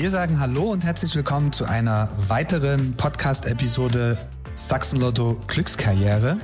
[0.00, 4.16] Wir sagen Hallo und herzlich willkommen zu einer weiteren Podcast-Episode
[4.54, 6.36] Sachsenlotto Glückskarriere.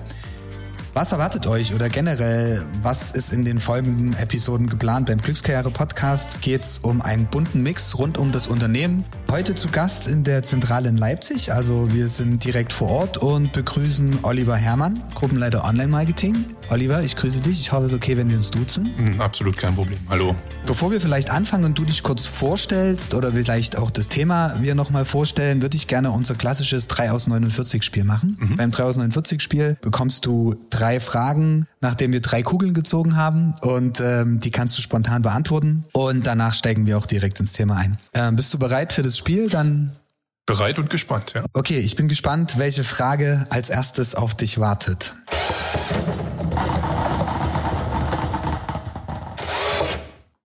[0.92, 5.06] Was erwartet euch oder generell, was ist in den folgenden Episoden geplant?
[5.06, 9.04] Beim Glückskarriere Podcast geht es um einen bunten Mix rund um das Unternehmen.
[9.34, 13.52] Heute zu Gast in der Zentrale in Leipzig, also wir sind direkt vor Ort und
[13.52, 16.44] begrüßen Oliver Herrmann, Gruppenleiter Online Marketing.
[16.70, 17.60] Oliver, ich grüße dich.
[17.60, 18.96] Ich hoffe, es ist okay, wenn wir uns duzen.
[18.96, 19.98] Hm, absolut kein Problem.
[20.08, 20.34] Hallo.
[20.66, 24.74] Bevor wir vielleicht anfangen und du dich kurz vorstellst oder vielleicht auch das Thema wir
[24.76, 28.38] nochmal vorstellen, würde ich gerne unser klassisches 3 aus 49 Spiel machen.
[28.40, 28.56] Mhm.
[28.56, 33.54] Beim 3 aus 49 Spiel bekommst du drei Fragen, nachdem wir drei Kugeln gezogen haben
[33.60, 37.76] und ähm, die kannst du spontan beantworten und danach steigen wir auch direkt ins Thema
[37.76, 37.98] ein.
[38.14, 39.23] Ähm, bist du bereit für das Spiel?
[39.50, 39.92] Dann
[40.46, 41.42] Bereit und gespannt, ja.
[41.54, 45.14] Okay, ich bin gespannt, welche Frage als erstes auf dich wartet.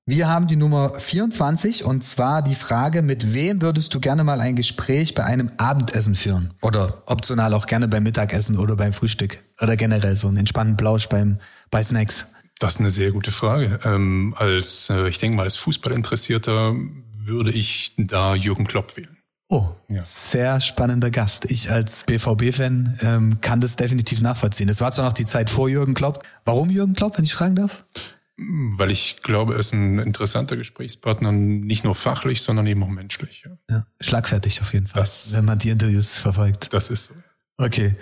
[0.05, 4.39] Wir haben die Nummer 24 und zwar die Frage, mit wem würdest du gerne mal
[4.39, 6.53] ein Gespräch bei einem Abendessen führen?
[6.61, 9.39] Oder optional auch gerne beim Mittagessen oder beim Frühstück?
[9.61, 12.27] Oder generell so einen entspannten Plausch beim, bei Snacks?
[12.59, 13.79] Das ist eine sehr gute Frage.
[13.83, 16.73] Ähm, als, äh, ich denke mal, als Fußballinteressierter
[17.29, 19.17] würde ich da Jürgen Klopp wählen.
[19.51, 20.01] Oh, ja.
[20.01, 21.45] sehr spannender Gast.
[21.45, 24.69] Ich als BVB-Fan ähm, kann das definitiv nachvollziehen.
[24.69, 26.19] Es war zwar noch die Zeit vor Jürgen Klopp.
[26.45, 27.83] Warum Jürgen Klopp, wenn ich fragen darf?
[28.37, 33.43] Weil ich glaube, er ist ein interessanter Gesprächspartner, nicht nur fachlich, sondern eben auch menschlich.
[33.43, 36.71] Ja, ja schlagfertig auf jeden Fall, das, wenn man die Interviews verfolgt.
[36.71, 37.13] Das ist so.
[37.57, 37.95] Okay,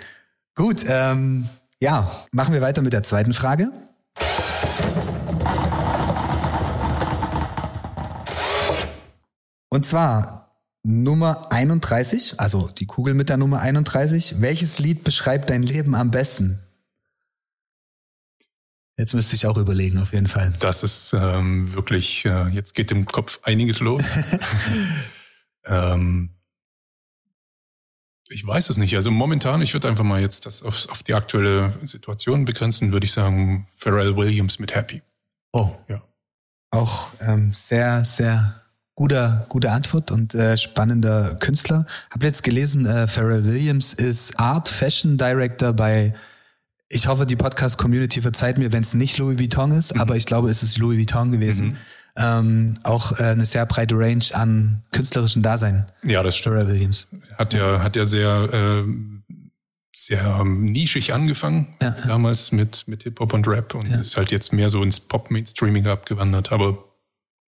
[0.54, 0.84] gut.
[0.86, 1.48] Ähm,
[1.80, 3.72] ja, machen wir weiter mit der zweiten Frage.
[9.78, 14.40] Und zwar Nummer 31, also die Kugel mit der Nummer 31.
[14.40, 16.58] Welches Lied beschreibt dein Leben am besten?
[18.96, 20.52] Jetzt müsste ich auch überlegen, auf jeden Fall.
[20.58, 24.02] Das ist ähm, wirklich, äh, jetzt geht im Kopf einiges los.
[25.66, 26.30] ähm,
[28.30, 28.96] ich weiß es nicht.
[28.96, 33.06] Also momentan, ich würde einfach mal jetzt das auf, auf die aktuelle Situation begrenzen, würde
[33.06, 35.02] ich sagen, Pharrell Williams mit Happy.
[35.52, 35.70] Oh.
[35.86, 36.02] Ja.
[36.72, 38.60] Auch ähm, sehr, sehr
[38.98, 41.86] guter, gute Antwort und äh, spannender Künstler.
[42.10, 46.14] Hab jetzt gelesen, äh, Pharrell Williams ist Art Fashion Director bei
[46.88, 50.00] ich hoffe, die Podcast-Community verzeiht mir, wenn es nicht Louis Vuitton ist, mhm.
[50.00, 51.66] aber ich glaube, es ist Louis Vuitton gewesen.
[51.66, 51.76] Mhm.
[52.16, 55.86] Ähm, auch äh, eine sehr breite Range an künstlerischen Dasein.
[56.02, 56.66] Ja, das stimmt.
[56.66, 57.06] Williams.
[57.36, 58.90] Hat ja, hat ja sehr, äh,
[59.94, 61.94] sehr ähm, nischig angefangen, ja.
[62.04, 64.00] damals mit, mit Hip-Hop und Rap und ja.
[64.00, 66.87] ist halt jetzt mehr so ins Pop-Mainstreaming abgewandert, aber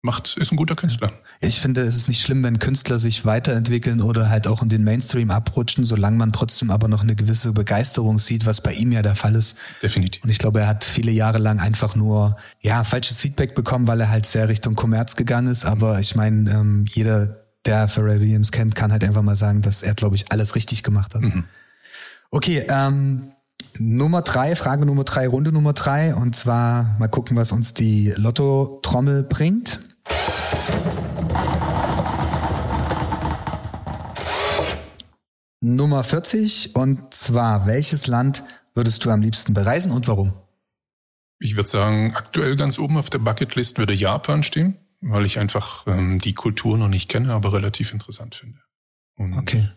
[0.01, 1.11] macht, ist ein guter Künstler.
[1.41, 4.83] Ich finde, es ist nicht schlimm, wenn Künstler sich weiterentwickeln oder halt auch in den
[4.83, 9.01] Mainstream abrutschen, solange man trotzdem aber noch eine gewisse Begeisterung sieht, was bei ihm ja
[9.01, 9.57] der Fall ist.
[9.83, 10.23] Definitiv.
[10.23, 13.99] Und ich glaube, er hat viele Jahre lang einfach nur, ja, falsches Feedback bekommen, weil
[14.01, 15.65] er halt sehr Richtung Kommerz gegangen ist.
[15.65, 19.83] Aber ich meine, ähm, jeder, der Pharrell Williams kennt, kann halt einfach mal sagen, dass
[19.83, 21.21] er, glaube ich, alles richtig gemacht hat.
[21.21, 21.43] Mhm.
[22.31, 23.31] Okay, ähm,
[23.77, 26.15] Nummer drei, Frage Nummer drei, Runde Nummer drei.
[26.15, 29.79] Und zwar mal gucken, was uns die Lotto-Trommel bringt.
[35.61, 38.43] Nummer 40 und zwar, welches Land
[38.75, 40.33] würdest du am liebsten bereisen und warum?
[41.39, 45.85] Ich würde sagen, aktuell ganz oben auf der Bucketlist würde Japan stehen, weil ich einfach
[45.87, 48.59] ähm, die Kultur noch nicht kenne, aber relativ interessant finde.
[49.15, 49.67] Und okay.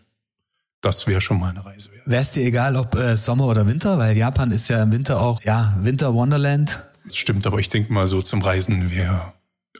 [0.81, 2.05] Das wäre schon mal eine Reise wert.
[2.05, 3.97] Wäre es dir egal, ob äh, Sommer oder Winter?
[3.97, 6.79] Weil Japan ist ja im Winter auch, ja, Winter Wonderland.
[7.05, 9.33] Das stimmt, aber ich denke mal so zum Reisen wäre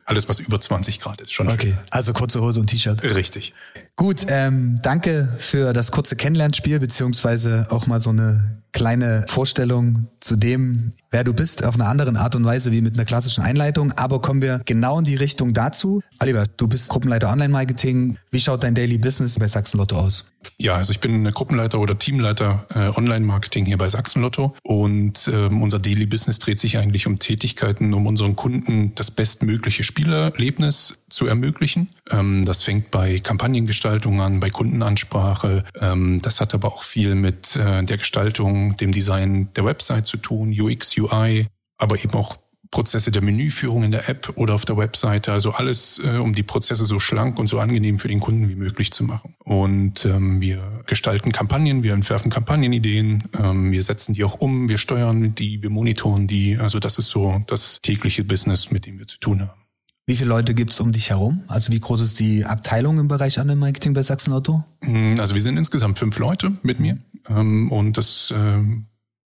[0.05, 1.49] alles, was über 20 Grad ist, schon.
[1.49, 3.03] Okay, also kurze Hose und T-Shirt.
[3.03, 3.53] Richtig.
[3.95, 10.35] Gut, ähm, danke für das kurze Kennenlernspiel, beziehungsweise auch mal so eine kleine Vorstellung zu
[10.35, 13.91] dem, wer du bist, auf einer anderen Art und Weise wie mit einer klassischen Einleitung.
[13.93, 16.01] Aber kommen wir genau in die Richtung dazu.
[16.19, 18.17] Oliver, du bist Gruppenleiter Online-Marketing.
[18.31, 20.25] Wie schaut dein Daily Business bei Sachsen Lotto aus?
[20.57, 25.61] Ja, also ich bin Gruppenleiter oder Teamleiter äh, Online-Marketing hier bei Sachsen Lotto und ähm,
[25.61, 31.27] unser Daily Business dreht sich eigentlich um Tätigkeiten, um unseren Kunden das bestmögliche Spielerlebnis zu
[31.27, 31.89] ermöglichen.
[32.09, 35.63] Ähm, das fängt bei Kampagnengestaltung an, bei Kundenansprache.
[35.79, 40.17] Ähm, das hat aber auch viel mit äh, der Gestaltung, dem Design der Website zu
[40.17, 41.45] tun, UX, UI,
[41.77, 42.37] aber eben auch
[42.71, 45.31] Prozesse der Menüführung in der App oder auf der Webseite.
[45.31, 48.55] Also alles, äh, um die Prozesse so schlank und so angenehm für den Kunden wie
[48.55, 49.35] möglich zu machen.
[49.43, 54.79] Und ähm, wir gestalten Kampagnen, wir entwerfen Kampagnenideen, ähm, wir setzen die auch um, wir
[54.79, 56.57] steuern die, wir monitoren die.
[56.57, 59.62] Also das ist so das tägliche Business, mit dem wir zu tun haben.
[60.05, 61.43] Wie viele Leute gibt's um dich herum?
[61.47, 64.63] Also wie groß ist die Abteilung im Bereich Online-Marketing bei Sachsen Auto?
[64.81, 66.97] Mm, also wir sind insgesamt fünf Leute mit mir
[67.29, 68.87] ähm, und das ähm,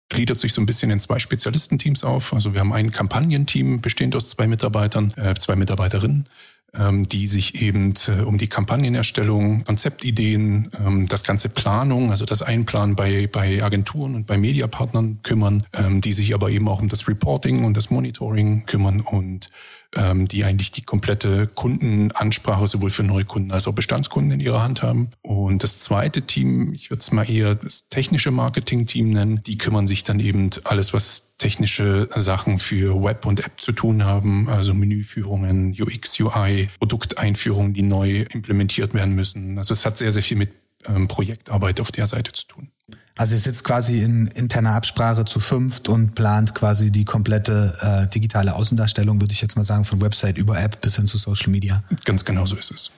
[0.09, 2.33] gliedert sich so ein bisschen in zwei Spezialistenteams auf.
[2.33, 6.27] Also wir haben ein Kampagnenteam bestehend aus zwei Mitarbeitern, äh, zwei Mitarbeiterinnen
[6.73, 10.69] ähm, die sich eben äh, um die Kampagnenerstellung, Konzeptideen,
[11.07, 15.65] das ganze Planung, also das Einplanen bei, bei Agenturen und bei Mediapartnern kümmern,
[16.03, 19.47] die sich aber eben auch um das Reporting und das Monitoring kümmern und
[19.95, 24.81] ähm, die eigentlich die komplette Kundenansprache sowohl für Neukunden als auch Bestandskunden in ihrer Hand
[24.81, 25.09] haben.
[25.21, 29.87] Und das zweite Team, ich würde es mal eher das technische Marketing-Team nennen, die kümmern
[29.87, 34.73] sich dann eben alles, was technische Sachen für Web und App zu tun haben, also
[34.73, 39.57] Menüführungen, UX, UI, Produkteinführungen, die neu implementiert werden müssen.
[39.57, 40.49] Also es hat sehr, sehr viel mit
[40.85, 42.69] ähm, Projektarbeit auf der Seite zu tun.
[43.17, 48.07] Also ihr sitzt quasi in interner Absprache zu fünft und plant quasi die komplette äh,
[48.07, 51.49] digitale Außendarstellung, würde ich jetzt mal sagen, von Website über App bis hin zu Social
[51.49, 51.83] Media.
[52.05, 52.91] Ganz genau so ist es.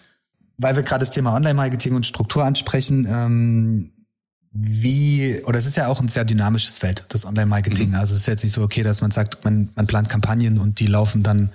[0.57, 3.91] Weil wir gerade das Thema Online-Marketing und Struktur ansprechen, ähm,
[4.51, 7.89] wie, oder es ist ja auch ein sehr dynamisches Feld, das Online-Marketing.
[7.89, 7.95] Mhm.
[7.95, 10.79] Also es ist jetzt nicht so okay, dass man sagt, man, man plant Kampagnen und
[10.79, 11.49] die laufen dann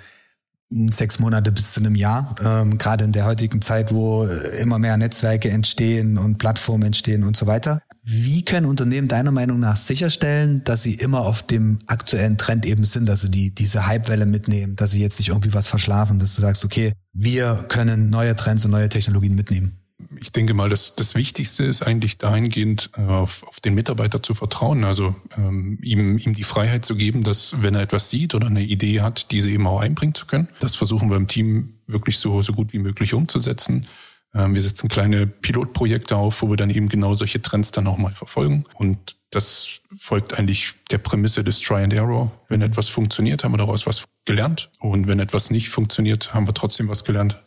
[0.91, 2.35] sechs Monate bis zu einem Jahr.
[2.43, 7.37] Ähm, gerade in der heutigen Zeit, wo immer mehr Netzwerke entstehen und Plattformen entstehen und
[7.37, 7.83] so weiter.
[8.07, 12.85] Wie können Unternehmen deiner Meinung nach sicherstellen, dass sie immer auf dem aktuellen Trend eben
[12.85, 16.35] sind, dass sie die, diese Hypewelle mitnehmen, dass sie jetzt nicht irgendwie was verschlafen, dass
[16.35, 19.79] du sagst, okay, wir können neue Trends und neue Technologien mitnehmen?
[20.21, 24.35] Ich denke mal, das, das Wichtigste ist eigentlich dahingehend, äh, auf, auf den Mitarbeiter zu
[24.35, 28.49] vertrauen, also ähm, ihm, ihm die Freiheit zu geben, dass wenn er etwas sieht oder
[28.49, 30.49] eine Idee hat, diese eben auch einbringen zu können.
[30.61, 33.87] Das versuchen wir im Team wirklich so, so gut wie möglich umzusetzen.
[34.35, 37.99] Ähm, wir setzen kleine Pilotprojekte auf, wo wir dann eben genau solche Trends dann auch
[37.99, 38.65] mal verfolgen.
[38.75, 42.31] Und das folgt eigentlich der Prämisse des Try and Error.
[42.49, 44.71] Wenn etwas funktioniert, haben wir daraus was gelernt.
[44.81, 47.41] Und wenn etwas nicht funktioniert, haben wir trotzdem was gelernt.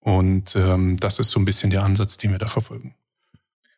[0.00, 2.94] Und ähm, das ist so ein bisschen der Ansatz, den wir da verfolgen.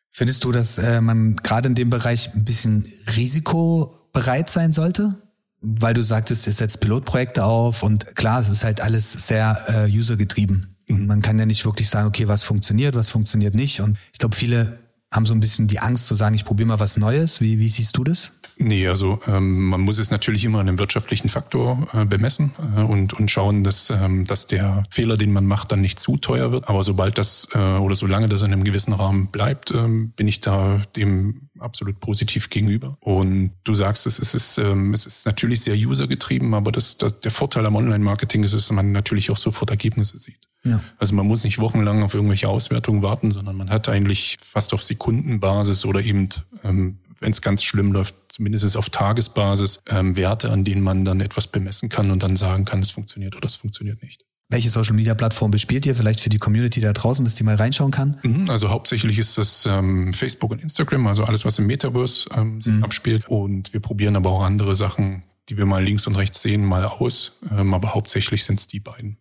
[0.09, 5.21] Findest du, dass äh, man gerade in dem Bereich ein bisschen risikobereit sein sollte?
[5.61, 9.91] Weil du sagtest, ihr setzt Pilotprojekte auf und klar, es ist halt alles sehr äh,
[9.91, 10.70] usergetrieben.
[10.89, 13.81] Und man kann ja nicht wirklich sagen, okay, was funktioniert, was funktioniert nicht.
[13.81, 14.79] Und ich glaube, viele
[15.13, 17.41] haben so ein bisschen die Angst zu sagen, ich probiere mal was Neues.
[17.41, 18.33] Wie, wie siehst du das?
[18.57, 22.81] Nee, also ähm, man muss es natürlich immer an einem wirtschaftlichen Faktor äh, bemessen äh,
[22.81, 26.51] und, und schauen, dass, ähm, dass der Fehler, den man macht, dann nicht zu teuer
[26.51, 26.69] wird.
[26.69, 30.39] Aber sobald das äh, oder solange das in einem gewissen Rahmen bleibt, ähm, bin ich
[30.41, 32.97] da dem absolut positiv gegenüber.
[32.99, 37.31] Und du sagst, es ist, ähm, es ist natürlich sehr usergetrieben, aber das, das, der
[37.31, 40.39] Vorteil am Online-Marketing ist, dass man natürlich auch sofort Ergebnisse sieht.
[40.63, 40.81] Ja.
[40.97, 44.83] Also man muss nicht wochenlang auf irgendwelche Auswertungen warten, sondern man hat eigentlich fast auf
[44.83, 46.29] Sekundenbasis oder eben,
[46.63, 51.21] ähm, wenn es ganz schlimm läuft, zumindest auf Tagesbasis ähm, Werte, an denen man dann
[51.21, 54.25] etwas bemessen kann und dann sagen kann, es funktioniert oder es funktioniert nicht.
[54.51, 55.95] Welche Social Media Plattform bespielt ihr?
[55.95, 58.19] Vielleicht für die Community da draußen, dass die mal reinschauen kann?
[58.23, 62.61] Mhm, also hauptsächlich ist das ähm, Facebook und Instagram, also alles, was im Metaverse ähm,
[62.61, 62.83] sich mhm.
[62.83, 63.29] abspielt.
[63.29, 66.83] Und wir probieren aber auch andere Sachen, die wir mal links und rechts sehen, mal
[66.83, 67.39] aus.
[67.49, 69.17] Ähm, aber hauptsächlich sind es die beiden.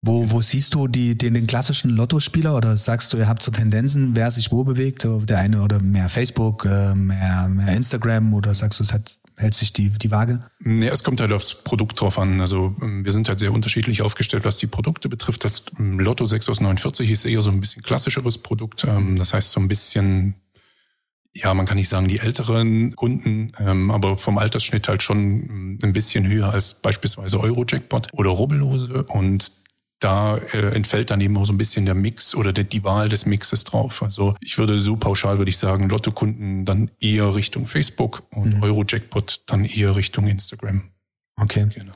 [0.00, 3.50] Wo, wo siehst du die, den, den klassischen Lottospieler oder sagst du, ihr habt so
[3.50, 5.08] Tendenzen, wer sich wo bewegt?
[5.28, 9.54] Der eine oder mehr Facebook, äh, mehr, mehr Instagram oder sagst du, es hat hält
[9.54, 10.42] sich die, die Waage?
[10.64, 12.40] Ja, es kommt halt aufs Produkt drauf an.
[12.40, 15.44] Also ähm, wir sind halt sehr unterschiedlich aufgestellt, was die Produkte betrifft.
[15.44, 18.84] Das ähm, Lotto 6 aus 49 ist eher so ein bisschen klassischeres Produkt.
[18.84, 20.34] Ähm, das heißt so ein bisschen,
[21.32, 23.52] ja, man kann nicht sagen die älteren Kunden,
[23.90, 29.04] aber vom Altersschnitt halt schon ein bisschen höher als beispielsweise Euro-Jackpot oder Rubbellose.
[29.04, 29.52] Und
[30.00, 33.08] da äh, entfällt dann eben auch so ein bisschen der Mix oder der, die Wahl
[33.08, 34.02] des Mixes drauf.
[34.02, 38.62] Also ich würde so pauschal würde ich sagen, Lottokunden dann eher Richtung Facebook und mhm.
[38.62, 40.82] Euro-Jackpot dann eher Richtung Instagram.
[41.36, 41.66] Okay.
[41.74, 41.92] Genau.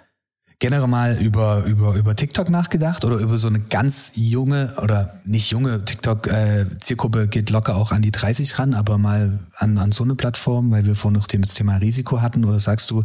[0.58, 5.50] Generell mal über, über, über TikTok nachgedacht oder über so eine ganz junge oder nicht
[5.50, 10.04] junge TikTok-Zielgruppe äh, geht locker auch an die 30 ran, aber mal an, an so
[10.04, 13.02] eine Plattform, weil wir vorhin noch das Thema Risiko hatten oder sagst du,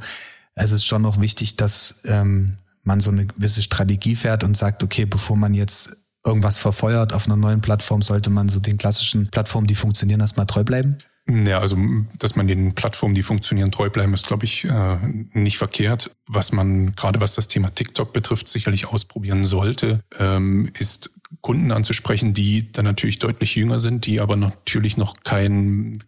[0.54, 4.82] es ist schon noch wichtig, dass ähm, man so eine gewisse Strategie fährt und sagt,
[4.82, 9.28] okay, bevor man jetzt irgendwas verfeuert auf einer neuen Plattform, sollte man so den klassischen
[9.28, 10.98] Plattformen, die funktionieren, erstmal treu bleiben?
[11.30, 11.78] Ja, also
[12.20, 14.98] dass man den Plattformen, die funktionieren, treu bleiben, ist, glaube ich, äh,
[15.34, 16.16] nicht verkehrt.
[16.28, 21.12] Was man, gerade was das Thema TikTok betrifft, sicherlich ausprobieren sollte, ähm, ist
[21.42, 26.00] Kunden anzusprechen, die dann natürlich deutlich jünger sind, die aber natürlich noch kein,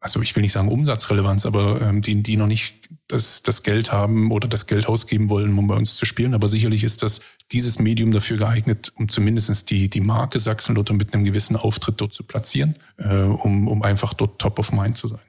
[0.00, 2.74] also ich will nicht sagen Umsatzrelevanz, aber ähm, die, die noch nicht
[3.06, 6.34] das, das Geld haben oder das Geld ausgeben wollen, um bei uns zu spielen.
[6.34, 7.20] Aber sicherlich ist das
[7.52, 12.12] dieses Medium dafür geeignet, um zumindestens die, die Marke Sachsen-Lotto mit einem gewissen Auftritt dort
[12.12, 15.20] zu platzieren, äh, um, um einfach dort top of mind zu sein.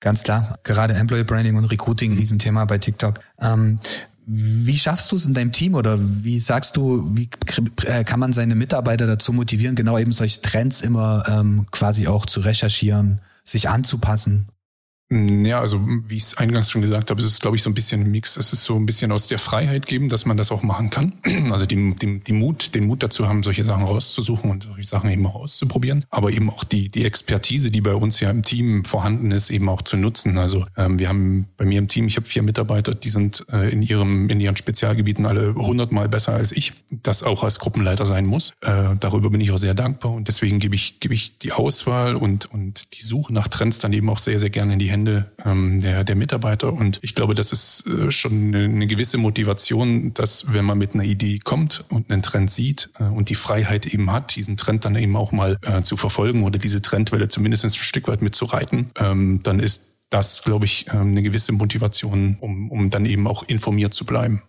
[0.00, 0.58] Ganz klar.
[0.64, 3.20] Gerade Employee Branding und Recruiting, Riesenthema bei TikTok.
[3.40, 3.78] Ähm,
[4.26, 7.28] wie schaffst du es in deinem Team oder wie sagst du, wie
[7.84, 12.26] äh, kann man seine Mitarbeiter dazu motivieren, genau eben solche Trends immer ähm, quasi auch
[12.26, 14.48] zu recherchieren, sich anzupassen?
[15.10, 15.78] Ja, also
[16.08, 18.10] wie ich es eingangs schon gesagt habe, ist es, glaube ich, so ein bisschen ein
[18.10, 18.38] Mix.
[18.38, 21.12] Es ist so ein bisschen aus der Freiheit geben, dass man das auch machen kann.
[21.52, 25.10] Also die, die, die Mut, den Mut dazu haben, solche Sachen rauszusuchen und solche Sachen
[25.10, 26.02] eben auch auszuprobieren.
[26.08, 29.68] Aber eben auch die, die Expertise, die bei uns ja im Team vorhanden ist, eben
[29.68, 30.38] auch zu nutzen.
[30.38, 33.70] Also ähm, wir haben bei mir im Team, ich habe vier Mitarbeiter, die sind äh,
[33.70, 36.72] in ihrem in ihren Spezialgebieten alle hundertmal besser als ich.
[36.90, 38.52] Das auch als Gruppenleiter sein muss.
[38.62, 42.14] Äh, darüber bin ich auch sehr dankbar und deswegen gebe ich gebe ich die Auswahl
[42.14, 45.32] und und die Suche nach Trends dann eben auch sehr sehr gerne in die Hände
[45.44, 46.72] ähm, der, der Mitarbeiter.
[46.72, 50.94] Und ich glaube, das ist äh, schon eine, eine gewisse Motivation, dass wenn man mit
[50.94, 54.84] einer Idee kommt und einen Trend sieht äh, und die Freiheit eben hat, diesen Trend
[54.84, 58.90] dann eben auch mal äh, zu verfolgen oder diese Trendwelle zumindest ein Stück weit mitzureiten,
[58.98, 63.42] ähm, dann ist das, glaube ich, ähm, eine gewisse Motivation, um, um dann eben auch
[63.44, 64.42] informiert zu bleiben.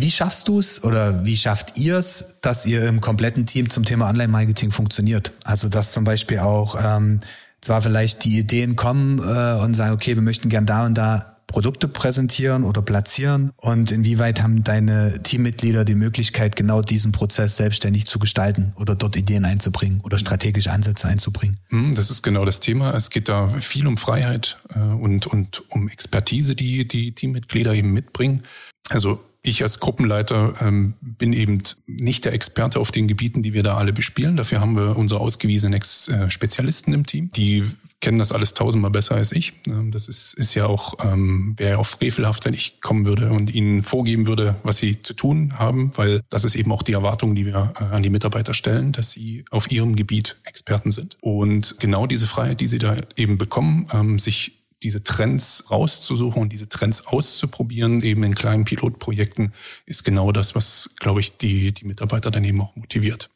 [0.00, 3.84] Wie schaffst du es oder wie schafft ihr es, dass ihr im kompletten Team zum
[3.84, 5.32] Thema Online-Marketing funktioniert?
[5.42, 7.18] Also dass zum Beispiel auch ähm,
[7.60, 11.38] zwar vielleicht die Ideen kommen äh, und sagen, okay, wir möchten gern da und da
[11.48, 18.06] Produkte präsentieren oder platzieren und inwieweit haben deine Teammitglieder die Möglichkeit, genau diesen Prozess selbstständig
[18.06, 21.58] zu gestalten oder dort Ideen einzubringen oder strategische Ansätze einzubringen?
[21.70, 22.94] Hm, das ist genau das Thema.
[22.94, 27.94] Es geht da viel um Freiheit äh, und, und um Expertise, die die Teammitglieder eben
[27.94, 28.42] mitbringen.
[28.90, 33.62] Also ich als Gruppenleiter ähm, bin eben nicht der Experte auf den Gebieten, die wir
[33.62, 34.36] da alle bespielen.
[34.36, 37.64] Dafür haben wir unsere ausgewiesenen Ex äh, Spezialisten im Team, die
[38.00, 39.54] kennen das alles tausendmal besser als ich.
[39.66, 43.52] Ähm, das ist, ist ja auch, ähm, wäre auch frevelhaft, wenn ich kommen würde und
[43.52, 47.34] ihnen vorgeben würde, was sie zu tun haben, weil das ist eben auch die Erwartung,
[47.34, 51.16] die wir äh, an die Mitarbeiter stellen, dass sie auf ihrem Gebiet Experten sind.
[51.20, 56.52] Und genau diese Freiheit, die sie da eben bekommen, ähm, sich diese Trends rauszusuchen und
[56.52, 59.52] diese Trends auszuprobieren, eben in kleinen Pilotprojekten,
[59.86, 63.30] ist genau das, was, glaube ich, die, die Mitarbeiter dann eben auch motiviert.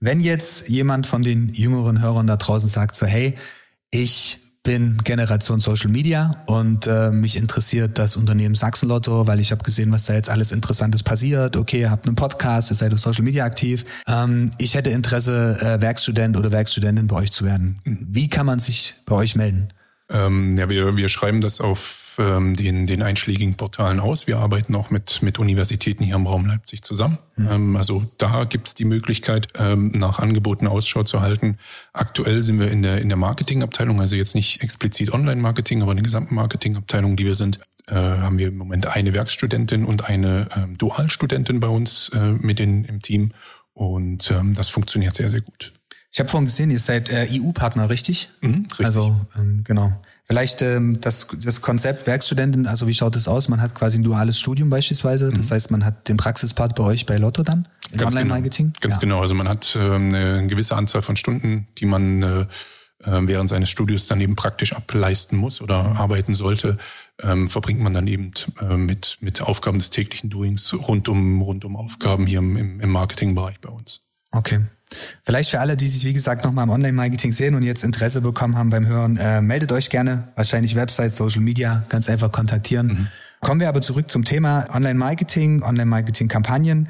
[0.00, 3.34] Wenn jetzt jemand von den jüngeren Hörern da draußen sagt, so hey,
[3.90, 9.62] ich bin Generation Social Media und äh, mich interessiert das Unternehmen Sachsenlotto, weil ich habe
[9.64, 11.56] gesehen, was da jetzt alles Interessantes passiert.
[11.56, 13.86] Okay, ihr habt einen Podcast, ihr seid auf Social Media aktiv.
[14.06, 17.80] Ähm, ich hätte Interesse, äh, Werkstudent oder Werkstudentin bei euch zu werden.
[17.84, 18.06] Mhm.
[18.10, 19.68] Wie kann man sich bei euch melden?
[20.10, 24.26] Ähm, ja, wir, wir schreiben das auf ähm, den, den einschlägigen Portalen aus.
[24.26, 27.18] Wir arbeiten auch mit, mit Universitäten hier im Raum Leipzig zusammen.
[27.36, 27.48] Mhm.
[27.50, 31.58] Ähm, also da gibt's die Möglichkeit, ähm, nach Angeboten Ausschau zu halten.
[31.92, 35.98] Aktuell sind wir in der, in der Marketingabteilung, also jetzt nicht explizit Online-Marketing, aber in
[35.98, 40.48] der gesamten Marketingabteilung, die wir sind, äh, haben wir im Moment eine Werkstudentin und eine
[40.56, 43.32] ähm, Dualstudentin bei uns äh, mit in, im Team.
[43.72, 45.72] Und ähm, das funktioniert sehr, sehr gut.
[46.12, 48.28] Ich habe vorhin gesehen, ihr seid äh, EU-Partner, richtig?
[48.40, 48.86] Mhm, richtig?
[48.86, 49.92] Also ähm, genau.
[50.26, 53.48] Vielleicht ähm, das, das Konzept Werkstudentin, also wie schaut das aus?
[53.48, 55.30] Man hat quasi ein duales Studium beispielsweise.
[55.30, 55.54] Das mhm.
[55.54, 58.66] heißt, man hat den Praxispart bei euch bei Lotto dann im Online-Marketing?
[58.66, 58.80] Genau.
[58.80, 59.00] Ganz ja.
[59.00, 59.20] genau.
[59.20, 62.40] Also man hat ähm, eine gewisse Anzahl von Stunden, die man äh,
[63.02, 66.78] äh, während seines Studios dann eben praktisch ableisten muss oder arbeiten sollte,
[67.22, 71.64] ähm, verbringt man dann eben äh, mit, mit Aufgaben des täglichen Doings rund um, rund
[71.64, 74.09] um Aufgaben hier im, im Marketingbereich bei uns.
[74.32, 74.60] Okay.
[75.22, 78.56] Vielleicht für alle, die sich, wie gesagt, nochmal im Online-Marketing sehen und jetzt Interesse bekommen
[78.56, 80.28] haben beim Hören, äh, meldet euch gerne.
[80.34, 82.86] Wahrscheinlich Website, Social Media, ganz einfach kontaktieren.
[82.86, 83.06] Mhm.
[83.40, 86.88] Kommen wir aber zurück zum Thema Online-Marketing, Online-Marketing-Kampagnen.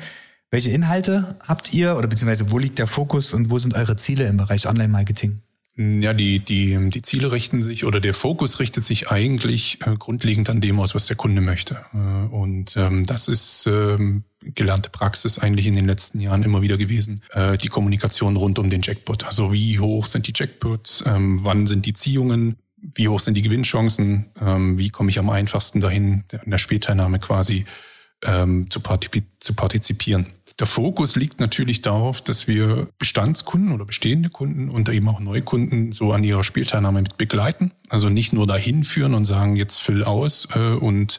[0.50, 4.24] Welche Inhalte habt ihr oder beziehungsweise wo liegt der Fokus und wo sind eure Ziele
[4.24, 5.40] im Bereich Online-Marketing?
[5.82, 10.50] Ja, die, die, die Ziele richten sich oder der Fokus richtet sich eigentlich äh, grundlegend
[10.50, 11.80] an dem aus, was der Kunde möchte.
[11.94, 16.76] Äh, und ähm, das ist ähm, gelernte Praxis eigentlich in den letzten Jahren immer wieder
[16.76, 17.22] gewesen.
[17.30, 19.24] Äh, die Kommunikation rund um den Jackpot.
[19.24, 23.42] Also wie hoch sind die Jackpots, ähm, wann sind die Ziehungen, wie hoch sind die
[23.42, 27.64] Gewinnchancen, ähm, wie komme ich am einfachsten dahin, in der Spätteilnahme quasi
[28.26, 30.26] ähm, zu partizipieren.
[30.60, 35.92] Der Fokus liegt natürlich darauf, dass wir Bestandskunden oder bestehende Kunden und eben auch Neukunden
[35.92, 37.72] so an ihrer Spielteilnahme mit begleiten.
[37.88, 41.18] Also nicht nur dahin führen und sagen, jetzt füll aus äh, und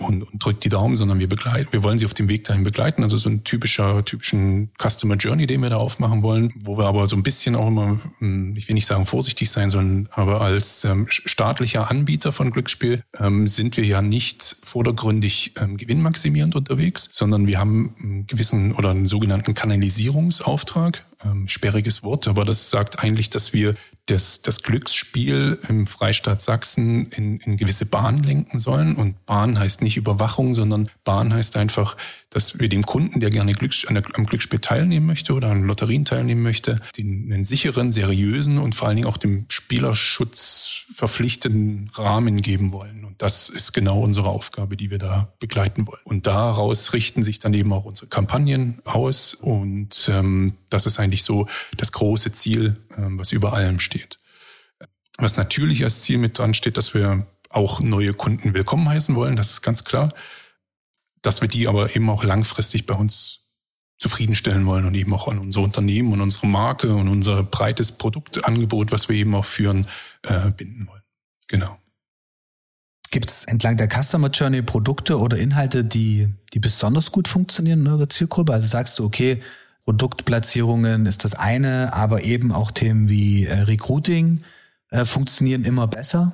[0.00, 2.64] und, und drückt die Daumen, sondern wir begleiten, wir wollen sie auf dem Weg dahin
[2.64, 3.02] begleiten.
[3.02, 7.06] Also so ein typischer, typischen Customer Journey, den wir da aufmachen wollen, wo wir aber
[7.06, 10.84] so ein bisschen auch immer, hm, ich will nicht sagen vorsichtig sein, sondern aber als
[10.84, 17.46] ähm, staatlicher Anbieter von Glücksspiel ähm, sind wir ja nicht vordergründig ähm, gewinnmaximierend unterwegs, sondern
[17.46, 23.30] wir haben einen gewissen oder einen sogenannten Kanalisierungsauftrag ähm, sperriges Wort, aber das sagt eigentlich,
[23.30, 23.74] dass wir
[24.06, 28.96] das, das Glücksspiel im Freistaat Sachsen in, in gewisse Bahnen lenken sollen.
[28.96, 31.96] Und Bahn heißt nicht Überwachung, sondern Bahn heißt einfach,
[32.38, 36.04] dass wir dem Kunden, der gerne Glücks der, am Glücksspiel teilnehmen möchte oder an Lotterien
[36.04, 42.40] teilnehmen möchte, den, einen sicheren, seriösen und vor allen Dingen auch dem Spielerschutz verpflichtenden Rahmen
[42.40, 43.04] geben wollen.
[43.04, 46.00] Und das ist genau unsere Aufgabe, die wir da begleiten wollen.
[46.04, 49.34] Und daraus richten sich dann eben auch unsere Kampagnen aus.
[49.34, 54.20] Und ähm, das ist eigentlich so das große Ziel, ähm, was über allem steht.
[55.16, 59.34] was natürlich als Ziel mit dran steht, dass wir auch neue Kunden willkommen heißen wollen,
[59.34, 60.12] das ist ganz klar.
[61.28, 63.40] Dass wir die aber eben auch langfristig bei uns
[63.98, 68.92] zufriedenstellen wollen und eben auch an unser Unternehmen und unsere Marke und unser breites Produktangebot,
[68.92, 69.86] was wir eben auch führen,
[70.24, 71.02] äh, binden wollen.
[71.46, 71.76] Genau.
[73.10, 77.88] Gibt es entlang der Customer Journey Produkte oder Inhalte, die, die besonders gut funktionieren in
[77.88, 78.54] eurer Zielgruppe?
[78.54, 79.42] Also sagst du, okay,
[79.84, 84.42] Produktplatzierungen ist das eine, aber eben auch Themen wie äh, Recruiting
[84.88, 86.32] äh, funktionieren immer besser?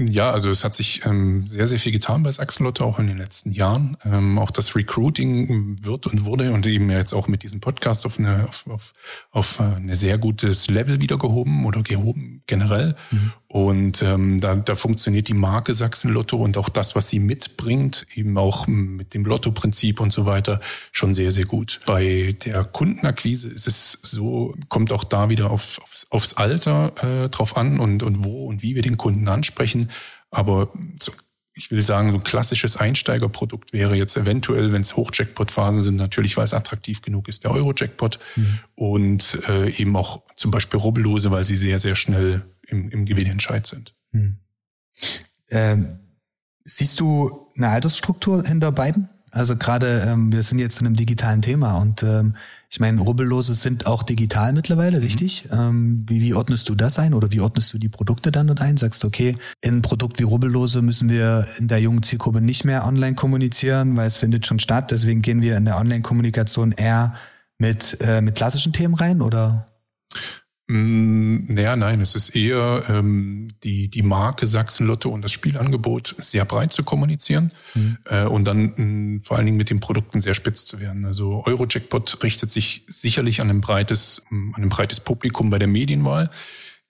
[0.00, 3.18] Ja, also es hat sich ähm, sehr, sehr viel getan bei Sachsenlotte auch in den
[3.18, 3.96] letzten Jahren.
[4.04, 8.16] Ähm, auch das Recruiting wird und wurde und eben jetzt auch mit diesem Podcast auf
[8.20, 8.94] eine, auf, auf,
[9.32, 12.94] auf ein sehr gutes Level wieder gehoben oder gehoben generell.
[13.10, 13.32] Mhm.
[13.50, 18.36] Und ähm, da, da funktioniert die Marke Sachsenlotto und auch das, was sie mitbringt, eben
[18.36, 20.60] auch mit dem Lotto-Prinzip und so weiter,
[20.92, 21.80] schon sehr, sehr gut.
[21.86, 27.30] Bei der Kundenakquise ist es so, kommt auch da wieder auf, aufs, aufs Alter äh,
[27.30, 29.90] drauf an und, und wo und wie wir den Kunden ansprechen.
[30.30, 31.12] Aber so,
[31.58, 36.36] ich will sagen, so ein klassisches Einsteigerprodukt wäre jetzt eventuell, wenn es Hochjackpot-Phasen sind, natürlich,
[36.36, 38.58] weil es attraktiv genug ist, der Euro-Jackpot mhm.
[38.76, 43.66] und äh, eben auch zum Beispiel Rubbellose, weil sie sehr, sehr schnell im, im Gewinnentscheid
[43.66, 43.94] sind.
[44.12, 44.38] Mhm.
[45.50, 45.98] Ähm,
[46.64, 49.08] siehst du eine Altersstruktur hinter beiden?
[49.30, 52.36] Also gerade, ähm, wir sind jetzt in einem digitalen Thema und ähm,
[52.70, 55.02] ich meine, Rubbellose sind auch digital mittlerweile, mhm.
[55.02, 55.44] richtig?
[55.44, 55.58] Mhm.
[55.58, 58.60] Ähm, wie, wie ordnest du das ein oder wie ordnest du die Produkte dann und
[58.60, 58.76] ein?
[58.76, 62.64] Sagst du, okay, in ein Produkt wie Rubbellose müssen wir in der jungen Zielgruppe nicht
[62.64, 64.90] mehr online kommunizieren, weil es findet schon statt.
[64.90, 67.14] Deswegen gehen wir in der Online-Kommunikation eher
[67.56, 69.66] mit, äh, mit klassischen Themen rein oder?
[70.70, 76.44] Mm, naja, nein, es ist eher ähm, die, die Marke Sachsen-Lotto und das Spielangebot sehr
[76.44, 77.96] breit zu kommunizieren mhm.
[78.04, 81.06] äh, und dann mh, mm, vor allen Dingen mit den Produkten sehr spitz zu werden.
[81.06, 85.68] Also Eurojackpot richtet sich sicherlich an ein breites, mm, an ein breites Publikum bei der
[85.68, 86.28] Medienwahl,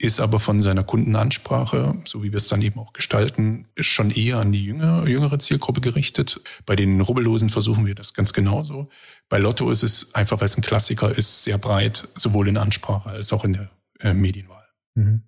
[0.01, 4.39] ist aber von seiner Kundenansprache, so wie wir es dann eben auch gestalten, schon eher
[4.39, 6.41] an die jüngere, jüngere Zielgruppe gerichtet.
[6.67, 8.89] Bei den Rubbellosen versuchen wir das ganz genauso.
[9.29, 13.11] Bei Lotto ist es einfach, weil es ein Klassiker ist, sehr breit, sowohl in Ansprache
[13.11, 14.65] als auch in der äh, Medienwahl.
[14.95, 15.23] Mhm.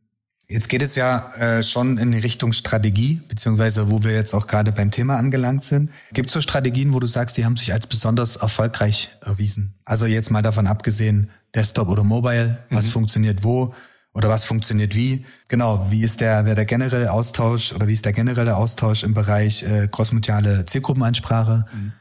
[0.49, 4.73] Jetzt geht es ja äh, schon in Richtung Strategie, beziehungsweise wo wir jetzt auch gerade
[4.73, 5.91] beim Thema angelangt sind.
[6.13, 9.75] Gibt es so Strategien, wo du sagst, die haben sich als besonders erfolgreich erwiesen?
[9.85, 12.91] Also jetzt mal davon abgesehen, Desktop oder Mobile, was mhm.
[12.91, 13.75] funktioniert wo
[14.13, 15.25] oder was funktioniert wie?
[15.49, 19.15] Genau, wie ist der, wer der generelle Austausch oder wie ist der generelle Austausch im
[19.15, 21.65] Bereich äh, crossmediale Zielgruppenansprache?
[21.73, 21.93] Mhm.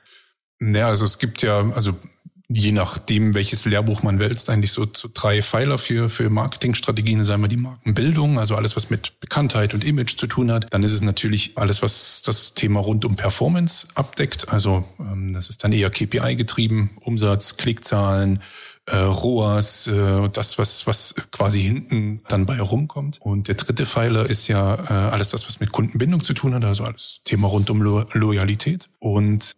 [0.60, 1.93] Naja, also es gibt ja, also
[2.52, 7.19] je nachdem, welches Lehrbuch man wälzt, eigentlich so, so drei Pfeiler für, für Marketingstrategien.
[7.19, 10.74] Ist einmal die Markenbildung, also alles, was mit Bekanntheit und Image zu tun hat.
[10.74, 14.50] Dann ist es natürlich alles, was das Thema rund um Performance abdeckt.
[14.50, 18.41] Also ähm, das ist dann eher KPI getrieben, Umsatz, Klickzahlen,
[18.89, 23.19] äh, ROAS, äh, das, was, was quasi hinten dann bei herumkommt.
[23.21, 26.63] Und der dritte Pfeiler ist ja äh, alles das, was mit Kundenbindung zu tun hat,
[26.65, 28.89] also alles Thema rund um Lo Loyalität.
[28.99, 29.54] Und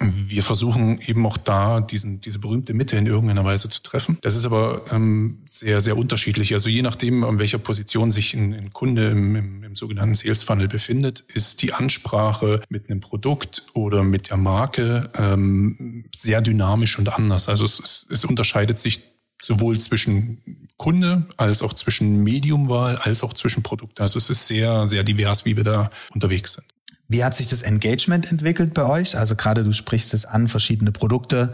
[0.00, 4.18] wir versuchen eben auch da diesen, diese berühmte Mitte in irgendeiner Weise zu treffen.
[4.22, 6.54] Das ist aber ähm, sehr, sehr unterschiedlich.
[6.54, 10.42] Also je nachdem, an welcher Position sich ein, ein Kunde im, im, im sogenannten Sales
[10.42, 16.98] Funnel befindet, ist die Ansprache mit einem Produkt oder mit der Marke ähm, sehr dynamisch
[16.98, 17.48] und anders.
[17.48, 19.02] Also es, es unterscheidet sich
[19.42, 20.38] sowohl zwischen
[20.76, 24.02] Kunde als auch zwischen Mediumwahl als auch zwischen Produkte.
[24.02, 26.66] Also es ist sehr, sehr divers, wie wir da unterwegs sind.
[27.10, 29.18] Wie hat sich das Engagement entwickelt bei euch?
[29.18, 31.52] Also gerade du sprichst es an, verschiedene Produkte,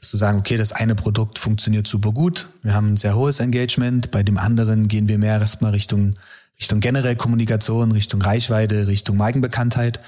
[0.00, 3.38] dass du sagen, okay, das eine Produkt funktioniert super gut, wir haben ein sehr hohes
[3.40, 6.14] Engagement, bei dem anderen gehen wir mehr erstmal Richtung,
[6.58, 10.00] Richtung generell Kommunikation, Richtung Reichweite, Richtung Markenbekanntheit.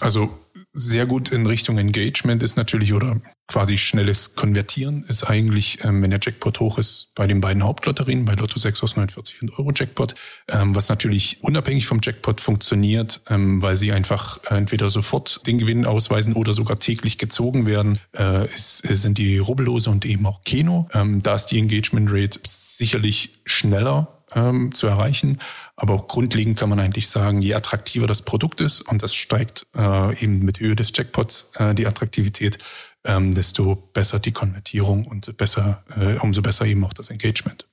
[0.00, 0.38] Also
[0.74, 6.10] sehr gut in Richtung Engagement ist natürlich oder quasi schnelles Konvertieren ist eigentlich, ähm, wenn
[6.10, 9.72] der Jackpot hoch ist, bei den beiden Hauptlotterien, bei Lotto 6 aus 49 und Euro
[9.74, 10.14] Jackpot,
[10.50, 15.84] ähm, was natürlich unabhängig vom Jackpot funktioniert, ähm, weil sie einfach entweder sofort den Gewinn
[15.84, 20.88] ausweisen oder sogar täglich gezogen werden, äh, ist, sind die Rubbellose und eben auch Keno.
[20.94, 25.38] Ähm, da ist die Engagement Rate sicherlich schneller ähm, zu erreichen.
[25.76, 30.22] Aber grundlegend kann man eigentlich sagen, je attraktiver das Produkt ist, und das steigt äh,
[30.22, 32.58] eben mit Höhe des Jackpots äh, die Attraktivität,
[33.04, 37.66] ähm, desto besser die Konvertierung und besser, äh, umso besser eben auch das Engagement.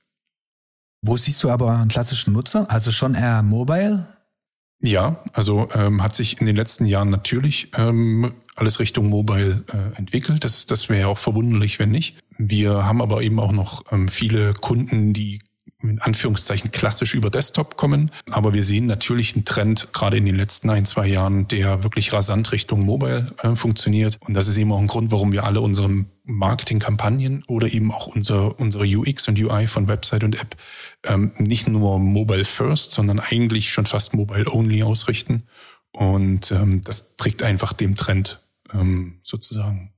[1.02, 2.70] Wo siehst du aber einen klassischen Nutzer?
[2.70, 4.20] Also schon eher mobile?
[4.82, 9.98] Ja, also ähm, hat sich in den letzten Jahren natürlich ähm, alles Richtung Mobile äh,
[9.98, 10.42] entwickelt.
[10.42, 12.16] Das, das wäre auch verwunderlich, wenn nicht.
[12.38, 15.42] Wir haben aber eben auch noch ähm, viele Kunden, die
[15.82, 18.10] in Anführungszeichen klassisch über Desktop kommen.
[18.30, 22.12] Aber wir sehen natürlich einen Trend, gerade in den letzten ein, zwei Jahren, der wirklich
[22.12, 24.18] rasant Richtung Mobile äh, funktioniert.
[24.20, 28.06] Und das ist eben auch ein Grund, warum wir alle unsere Marketingkampagnen oder eben auch
[28.08, 30.56] unser, unsere UX und UI von Website und App
[31.06, 35.44] ähm, nicht nur Mobile First, sondern eigentlich schon fast Mobile Only ausrichten.
[35.92, 38.40] Und ähm, das trägt einfach dem Trend
[38.72, 39.92] ähm, sozusagen.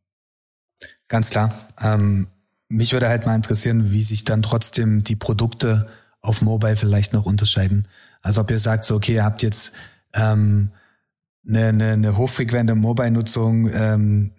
[1.09, 1.53] Ganz klar.
[1.83, 2.29] Ähm
[2.73, 5.89] mich würde halt mal interessieren, wie sich dann trotzdem die Produkte
[6.21, 7.87] auf Mobile vielleicht noch unterscheiden.
[8.23, 9.73] Also ob ihr sagt, so okay, ihr habt jetzt
[10.15, 10.71] ähm,
[11.47, 14.33] eine, eine, eine hochfrequente Mobile-Nutzung, ähm,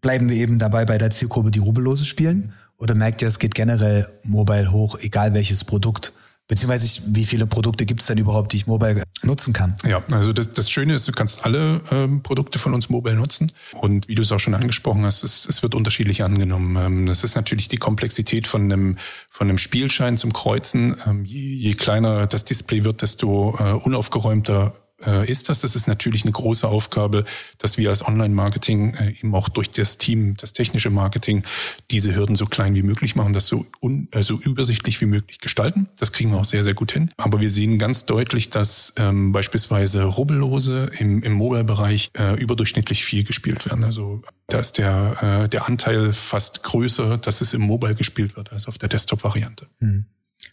[0.00, 2.52] bleiben wir eben dabei bei der Zielgruppe, die Rubellose spielen?
[2.78, 6.12] Oder merkt ihr, es geht generell mobile hoch, egal welches Produkt?
[6.48, 9.76] Beziehungsweise wie viele Produkte gibt es denn überhaupt, die ich mobile nutzen kann?
[9.86, 13.52] Ja, also das, das Schöne ist, du kannst alle ähm, Produkte von uns mobile nutzen.
[13.80, 16.76] Und wie du es auch schon angesprochen hast, es, es wird unterschiedlich angenommen.
[16.76, 18.96] Ähm, das ist natürlich die Komplexität von einem,
[19.28, 20.96] von einem Spielschein zum Kreuzen.
[21.06, 25.60] Ähm, je, je kleiner das Display wird, desto äh, unaufgeräumter ist das.
[25.60, 27.24] Das ist natürlich eine große Aufgabe,
[27.58, 31.44] dass wir als Online-Marketing äh, eben auch durch das Team, das technische Marketing,
[31.90, 35.38] diese Hürden so klein wie möglich machen, das so, un, äh, so übersichtlich wie möglich
[35.40, 35.88] gestalten.
[35.98, 37.10] Das kriegen wir auch sehr, sehr gut hin.
[37.16, 43.24] Aber wir sehen ganz deutlich, dass ähm, beispielsweise Rubbellose im, im Mobile-Bereich äh, überdurchschnittlich viel
[43.24, 43.84] gespielt werden.
[43.84, 48.52] Also da ist der, äh, der Anteil fast größer, dass es im Mobile gespielt wird
[48.52, 49.66] als auf der Desktop-Variante.
[49.78, 50.06] Hm.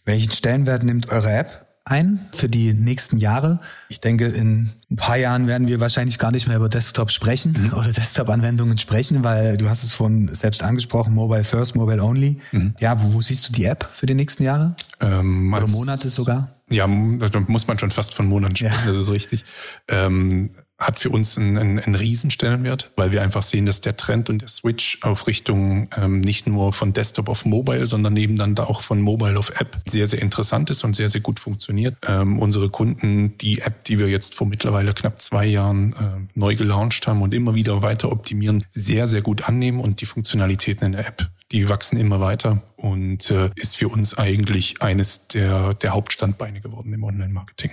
[0.04, 3.60] Welchen Stellenwert nimmt eure App ein für die nächsten Jahre.
[3.88, 7.54] Ich denke, in ein paar Jahren werden wir wahrscheinlich gar nicht mehr über Desktop sprechen
[7.58, 7.78] mhm.
[7.78, 12.40] oder Desktop-Anwendungen sprechen, weil du hast es von selbst angesprochen, Mobile First, Mobile Only.
[12.52, 12.74] Mhm.
[12.80, 14.74] Ja, wo, wo siehst du die App für die nächsten Jahre?
[15.00, 16.50] Ähm, oder Monate sogar?
[16.68, 18.92] Ja, da muss man schon fast von Monaten sprechen, ja.
[18.92, 19.44] das ist richtig.
[19.88, 24.28] Ähm, hat für uns einen, einen, einen Riesenstellenwert, weil wir einfach sehen, dass der Trend
[24.28, 28.54] und der Switch auf Richtung ähm, nicht nur von Desktop auf Mobile, sondern eben dann
[28.54, 31.96] da auch von Mobile auf App sehr, sehr interessant ist und sehr, sehr gut funktioniert.
[32.06, 36.56] Ähm, unsere Kunden, die App, die wir jetzt vor mittlerweile knapp zwei Jahren äh, neu
[36.56, 40.92] gelauncht haben und immer wieder weiter optimieren, sehr, sehr gut annehmen und die Funktionalitäten in
[40.92, 45.92] der App die wachsen immer weiter und äh, ist für uns eigentlich eines der, der
[45.92, 47.70] Hauptstandbeine geworden im Online-Marketing.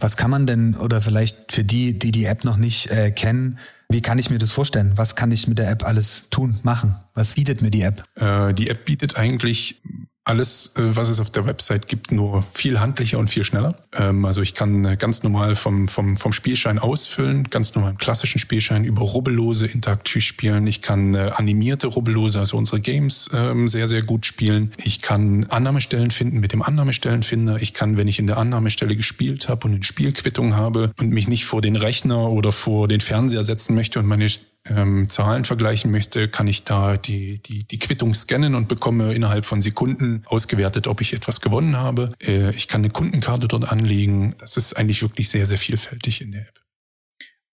[0.00, 3.58] Was kann man denn, oder vielleicht für die, die die App noch nicht äh, kennen,
[3.88, 4.92] wie kann ich mir das vorstellen?
[4.96, 6.96] Was kann ich mit der App alles tun, machen?
[7.14, 8.02] Was bietet mir die App?
[8.16, 9.80] Äh, die App bietet eigentlich
[10.26, 13.76] alles, äh, was es auf der Website gibt, nur viel handlicher und viel schneller.
[13.94, 17.98] Ähm, also ich kann äh, ganz normal vom, vom, vom Spielschein ausfüllen, ganz normal im
[17.98, 20.66] klassischen Spielschein über Rubbellose interaktiv spielen.
[20.66, 24.72] Ich kann äh, animierte Rubbellose, also unsere Games, ähm, sehr, sehr gut spielen.
[24.84, 27.62] Ich kann Annahmestellen finden mit dem Annahmestellenfinder.
[27.62, 31.28] Ich kann, wenn ich in der Annahmestelle gespielt habe und eine Spielquittung habe und mich
[31.28, 34.28] nicht vor den Rechner oder vor den Fernseher setzen möchte und meine
[34.68, 39.44] ähm, Zahlen vergleichen möchte, kann ich da die, die, die Quittung scannen und bekomme innerhalb
[39.44, 42.12] von Sekunden ausgewertet, ob ich etwas gewonnen habe.
[42.22, 44.34] Äh, ich kann eine Kundenkarte dort anlegen.
[44.38, 46.60] Das ist eigentlich wirklich sehr, sehr vielfältig in der App.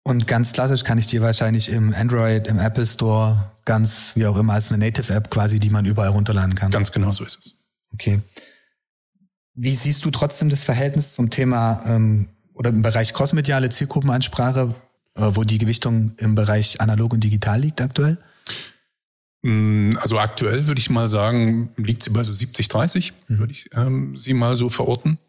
[0.04, 4.38] Und ganz klassisch kann ich die wahrscheinlich im Android, im Apple Store, ganz wie auch
[4.38, 6.72] immer als eine Native-App quasi, die man überall runterladen kann.
[6.72, 7.54] Ganz genau so ist es.
[7.94, 8.20] Okay.
[9.56, 14.76] Wie siehst du trotzdem das Verhältnis zum Thema ähm, oder im Bereich crossmediale Zielgruppenansprache?
[15.16, 18.18] Äh, wo die Gewichtung im Bereich analog und digital liegt aktuell?
[19.44, 23.40] Mm, also aktuell würde ich mal sagen, liegt sie bei so 70, 30, mhm.
[23.40, 25.20] würde ich ähm, sie mal so verorten.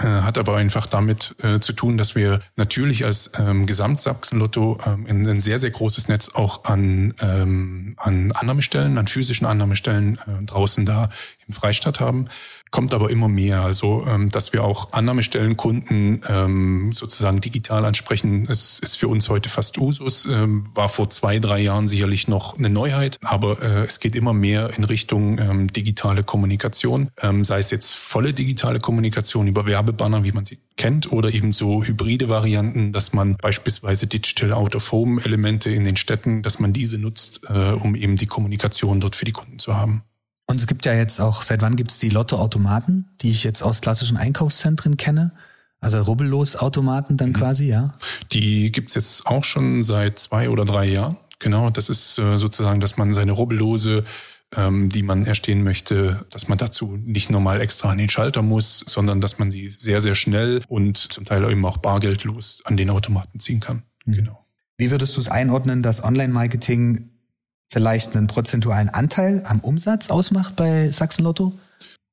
[0.00, 5.06] Äh, hat aber einfach damit äh, zu tun, dass wir natürlich als ähm, Gesamtsachsen-Lotto ähm,
[5.08, 10.44] ein, ein, sehr, sehr großes Netz auch an, ähm, an Annahmestellen, an physischen Annahmestellen äh,
[10.44, 11.10] draußen da
[11.48, 12.26] im Freistaat haben
[12.70, 13.62] kommt aber immer mehr.
[13.62, 19.28] Also, ähm, dass wir auch Annahmestellen Kunden ähm, sozusagen digital ansprechen, ist, ist für uns
[19.28, 20.26] heute fast Usus.
[20.26, 24.32] Ähm, war vor zwei, drei Jahren sicherlich noch eine Neuheit, aber äh, es geht immer
[24.32, 30.24] mehr in Richtung ähm, digitale Kommunikation, ähm, sei es jetzt volle digitale Kommunikation über Werbebanner,
[30.24, 34.92] wie man sie kennt, oder eben so hybride Varianten, dass man beispielsweise Digital Out of
[34.92, 39.16] Home Elemente in den Städten, dass man diese nutzt, äh, um eben die Kommunikation dort
[39.16, 40.02] für die Kunden zu haben.
[40.50, 43.62] Und es gibt ja jetzt auch, seit wann gibt es die Lottoautomaten, die ich jetzt
[43.62, 45.32] aus klassischen Einkaufszentren kenne?
[45.80, 47.34] Also Rubbellos-Automaten dann mhm.
[47.34, 47.92] quasi, ja?
[48.32, 51.18] Die gibt's jetzt auch schon seit zwei oder drei Jahren.
[51.38, 54.04] Genau, das ist äh, sozusagen, dass man seine Rubbellose,
[54.56, 58.82] ähm, die man erstehen möchte, dass man dazu nicht normal extra an den Schalter muss,
[58.88, 62.88] sondern dass man sie sehr, sehr schnell und zum Teil eben auch bargeldlos an den
[62.88, 63.82] Automaten ziehen kann.
[64.06, 64.14] Mhm.
[64.14, 64.46] Genau.
[64.78, 67.10] Wie würdest du es einordnen, dass Online-Marketing
[67.70, 71.52] vielleicht einen prozentualen Anteil am Umsatz ausmacht bei Sachsen Lotto?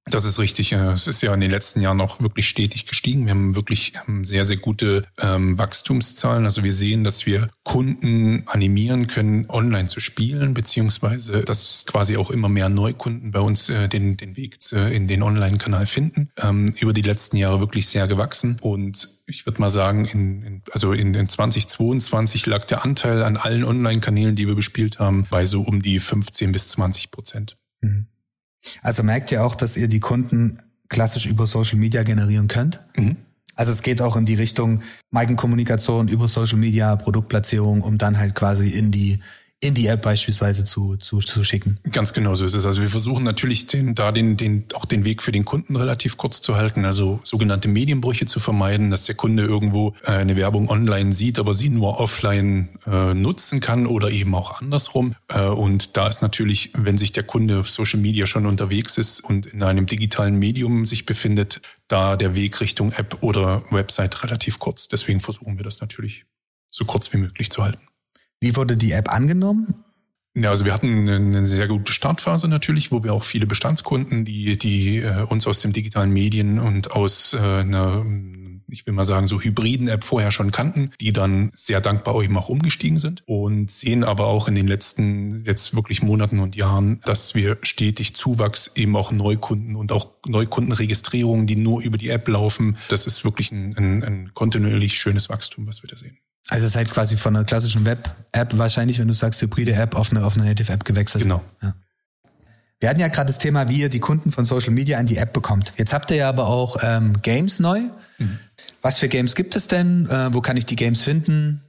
[0.07, 0.71] Das ist richtig.
[0.71, 3.25] Es ist ja in den letzten Jahren auch wirklich stetig gestiegen.
[3.25, 6.45] Wir haben wirklich ähm, sehr, sehr gute ähm, Wachstumszahlen.
[6.45, 12.29] Also wir sehen, dass wir Kunden animieren können, online zu spielen, beziehungsweise dass quasi auch
[12.29, 16.29] immer mehr Neukunden bei uns äh, den, den Weg äh, in den Online-Kanal finden.
[16.37, 18.59] Ähm, über die letzten Jahre wirklich sehr gewachsen.
[18.61, 23.37] Und ich würde mal sagen, in, in, also in, in 2022 lag der Anteil an
[23.37, 27.57] allen Online-Kanälen, die wir bespielt haben, bei so um die 15 bis 20 Prozent.
[27.81, 28.05] Mhm.
[28.81, 32.79] Also merkt ihr auch, dass ihr die Kunden klassisch über Social Media generieren könnt?
[32.95, 33.17] Mhm.
[33.55, 38.35] Also es geht auch in die Richtung Markenkommunikation über Social Media, Produktplatzierung, um dann halt
[38.35, 39.19] quasi in die
[39.65, 41.79] in die App beispielsweise zu, zu, zu schicken.
[41.91, 42.65] Ganz genau so ist es.
[42.65, 46.17] Also wir versuchen natürlich den, da den, den, auch den Weg für den Kunden relativ
[46.17, 50.69] kurz zu halten, also sogenannte Medienbrüche zu vermeiden, dass der Kunde irgendwo äh, eine Werbung
[50.69, 55.15] online sieht, aber sie nur offline äh, nutzen kann oder eben auch andersrum.
[55.29, 59.21] Äh, und da ist natürlich, wenn sich der Kunde auf Social Media schon unterwegs ist
[59.21, 64.59] und in einem digitalen Medium sich befindet, da der Weg Richtung App oder Website relativ
[64.59, 64.87] kurz.
[64.87, 66.25] Deswegen versuchen wir das natürlich
[66.69, 67.87] so kurz wie möglich zu halten.
[68.39, 69.73] Wie wurde die App angenommen?
[70.37, 74.57] Ja, also wir hatten eine sehr gute Startphase natürlich, wo wir auch viele Bestandskunden, die,
[74.57, 78.03] die äh, uns aus dem digitalen Medien und aus äh, einer
[78.67, 82.37] ich will mal sagen, so hybriden App vorher schon kannten, die dann sehr dankbar eben
[82.37, 86.99] auch umgestiegen sind und sehen aber auch in den letzten jetzt wirklich Monaten und Jahren,
[87.05, 92.27] dass wir stetig Zuwachs eben auch Neukunden und auch Neukundenregistrierungen, die nur über die App
[92.27, 92.77] laufen.
[92.89, 96.17] Das ist wirklich ein, ein, ein kontinuierlich schönes Wachstum, was wir da sehen.
[96.49, 99.95] Also es ist halt quasi von einer klassischen Web-App wahrscheinlich, wenn du sagst hybride App,
[99.95, 101.23] auf eine, auf eine Native-App gewechselt.
[101.23, 101.41] Genau.
[101.61, 101.75] Ja.
[102.79, 105.17] Wir hatten ja gerade das Thema, wie ihr die Kunden von Social Media an die
[105.17, 105.73] App bekommt.
[105.77, 107.81] Jetzt habt ihr ja aber auch ähm, Games neu.
[108.19, 108.39] Mhm.
[108.81, 110.07] Was für Games gibt es denn?
[110.07, 111.61] Äh, wo kann ich die Games finden?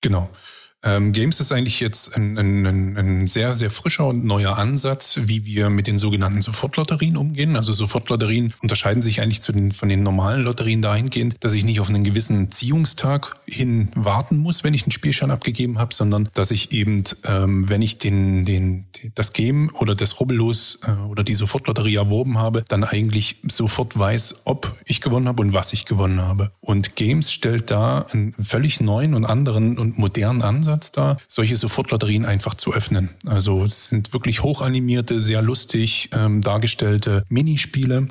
[0.00, 0.30] Genau.
[0.82, 5.44] Ähm, Games ist eigentlich jetzt ein, ein, ein sehr, sehr frischer und neuer Ansatz, wie
[5.44, 7.56] wir mit den sogenannten Sofortlotterien umgehen.
[7.56, 11.80] Also Sofortlotterien unterscheiden sich eigentlich zu den, von den normalen Lotterien dahingehend, dass ich nicht
[11.80, 16.50] auf einen gewissen Ziehungstag hin warten muss, wenn ich einen Spielschein abgegeben habe, sondern dass
[16.50, 21.34] ich eben, ähm, wenn ich den, den, das Game oder das Rubbellos äh, oder die
[21.34, 26.22] Sofortlotterie erworben habe, dann eigentlich sofort weiß, ob ich gewonnen habe und was ich gewonnen
[26.22, 26.52] habe.
[26.60, 31.56] Und Games stellt da einen völlig neuen und anderen und modernen Ansatz Ansatz da, solche
[31.56, 33.10] Sofortlotterien einfach zu öffnen.
[33.26, 38.08] Also es sind wirklich hochanimierte, sehr lustig ähm, dargestellte Minispiele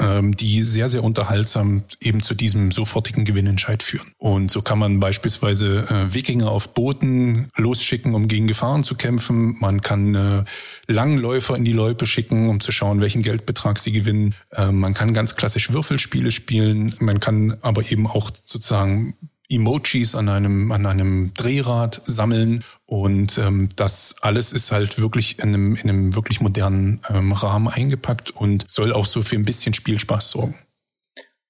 [0.00, 4.12] ähm, die sehr, sehr unterhaltsam eben zu diesem sofortigen Gewinnentscheid führen.
[4.18, 9.56] Und so kann man beispielsweise äh, Wikinger auf Booten losschicken, um gegen Gefahren zu kämpfen.
[9.60, 10.44] Man kann äh,
[10.88, 14.34] Langläufer in die Loipe schicken, um zu schauen, welchen Geldbetrag sie gewinnen.
[14.50, 16.92] Äh, man kann ganz klassisch Würfelspiele spielen.
[16.98, 19.14] Man kann aber eben auch sozusagen
[19.48, 22.64] Emojis an einem, an einem Drehrad sammeln.
[22.84, 27.68] Und ähm, das alles ist halt wirklich in einem, in einem wirklich modernen ähm, Rahmen
[27.68, 30.54] eingepackt und soll auch so für ein bisschen Spielspaß sorgen.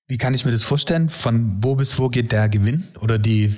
[0.09, 1.09] Wie kann ich mir das vorstellen?
[1.09, 3.55] Von wo bis wo geht der Gewinn oder die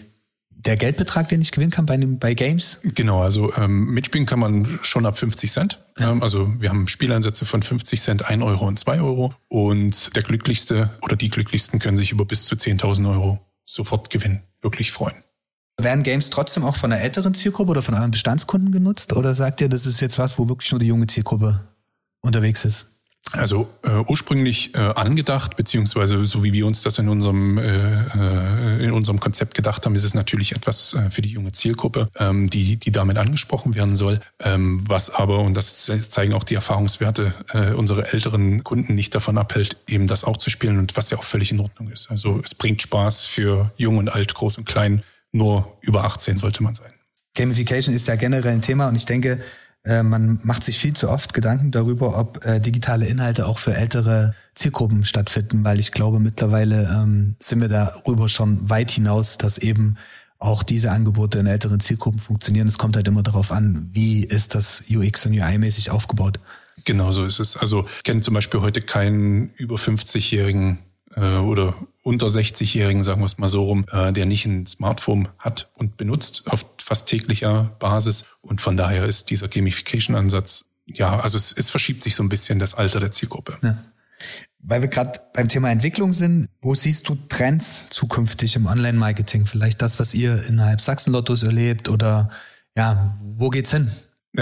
[0.50, 2.80] der Geldbetrag, den ich gewinnen kann bei, bei Games?
[2.82, 5.78] Genau, also ähm, mitspielen kann man schon ab 50 Cent.
[5.98, 6.10] Ja.
[6.10, 9.32] Ähm, also wir haben Spieleinsätze von 50 Cent, 1 Euro und 2 Euro.
[9.48, 14.92] Und der Glücklichste oder die Glücklichsten können sich über bis zu 10.000 Euro Sofortgewinn wirklich
[14.92, 15.22] freuen.
[15.78, 19.12] Werden Games trotzdem auch von einer älteren Zielgruppe oder von euren Bestandskunden genutzt?
[19.12, 21.68] Oder sagt ihr, das ist jetzt was, wo wirklich nur die junge Zielgruppe
[22.20, 22.97] unterwegs ist?
[23.32, 28.84] Also äh, ursprünglich äh, angedacht, beziehungsweise so wie wir uns das in unserem äh, äh,
[28.84, 32.48] in unserem Konzept gedacht haben, ist es natürlich etwas äh, für die junge Zielgruppe, ähm,
[32.48, 34.20] die die damit angesprochen werden soll.
[34.42, 39.36] Ähm, was aber und das zeigen auch die Erfahrungswerte äh, unsere älteren Kunden nicht davon
[39.36, 42.10] abhält, eben das auch zu spielen und was ja auch völlig in Ordnung ist.
[42.10, 45.02] Also es bringt Spaß für jung und alt, groß und klein.
[45.32, 46.92] Nur über 18 sollte man sein.
[47.34, 49.40] Gamification ist ja generell ein Thema und ich denke,
[49.88, 53.74] äh, man macht sich viel zu oft Gedanken darüber, ob äh, digitale Inhalte auch für
[53.74, 59.56] ältere Zielgruppen stattfinden, weil ich glaube, mittlerweile ähm, sind wir darüber schon weit hinaus, dass
[59.56, 59.96] eben
[60.38, 62.68] auch diese Angebote in älteren Zielgruppen funktionieren.
[62.68, 66.38] Es kommt halt immer darauf an, wie ist das UX und UI-mäßig aufgebaut.
[66.84, 67.56] Genau so ist es.
[67.56, 70.78] Also ich kenne zum Beispiel heute keinen über 50-jährigen
[71.16, 75.28] äh, oder unter 60-Jährigen, sagen wir es mal so rum, äh, der nicht ein Smartphone
[75.38, 78.24] hat und benutzt auf fast täglicher Basis.
[78.40, 82.58] Und von daher ist dieser Gamification-Ansatz, ja, also es, es verschiebt sich so ein bisschen
[82.58, 83.58] das Alter der Zielgruppe.
[83.62, 83.76] Ja.
[84.60, 89.44] Weil wir gerade beim Thema Entwicklung sind, wo siehst du Trends zukünftig im Online-Marketing?
[89.44, 92.30] Vielleicht das, was ihr innerhalb Sachsen-Lottos erlebt oder
[92.74, 93.90] ja, wo geht's hin?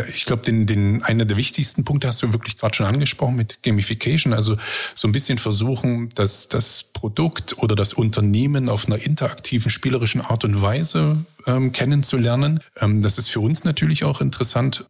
[0.09, 3.63] Ich glaube, den, den einer der wichtigsten Punkte hast du wirklich gerade schon angesprochen mit
[3.63, 4.33] Gamification.
[4.33, 4.57] Also
[4.95, 10.45] so ein bisschen versuchen, dass das Produkt oder das Unternehmen auf einer interaktiven, spielerischen Art
[10.45, 12.61] und Weise ähm, kennenzulernen.
[12.81, 14.87] Ähm, das ist für uns natürlich auch interessant,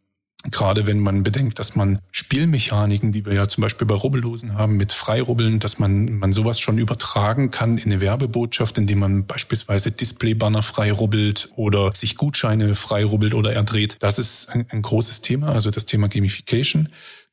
[0.50, 4.76] Gerade wenn man bedenkt, dass man Spielmechaniken, die wir ja zum Beispiel bei Rubbellosen haben,
[4.76, 9.90] mit Freirubbeln, dass man, man sowas schon übertragen kann in eine Werbebotschaft, indem man beispielsweise
[9.90, 13.96] Displaybanner freirubbelt oder sich Gutscheine freirubbelt oder erdreht.
[14.00, 16.88] Das ist ein, ein großes Thema, also das Thema Gamification.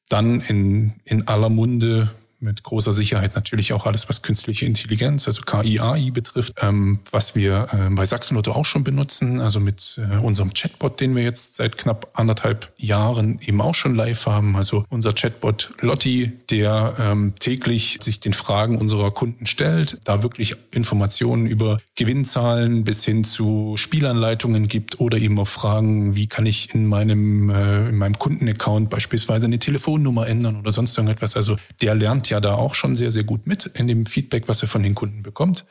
[0.10, 2.10] Dann in, in aller Munde
[2.44, 7.36] mit großer Sicherheit natürlich auch alles, was künstliche Intelligenz, also KI, AI betrifft, ähm, was
[7.36, 11.56] wir äh, bei Sachsenlotto auch schon benutzen, also mit äh, unserem Chatbot, den wir jetzt
[11.56, 14.56] seit knapp anderthalb Jahren eben auch schon live haben.
[14.56, 20.56] Also unser Chatbot Lotti, der ähm, täglich sich den Fragen unserer Kunden stellt, da wirklich
[20.72, 26.74] Informationen über Gewinnzahlen bis hin zu Spielanleitungen gibt oder eben auch Fragen, wie kann ich
[26.76, 31.36] in meinem, äh, in meinem Kundenaccount beispielsweise eine Telefonnummer ändern oder sonst irgendetwas.
[31.36, 34.62] Also der lernt ja da auch schon sehr, sehr gut mit in dem Feedback, was
[34.62, 35.66] er von den Kunden bekommt.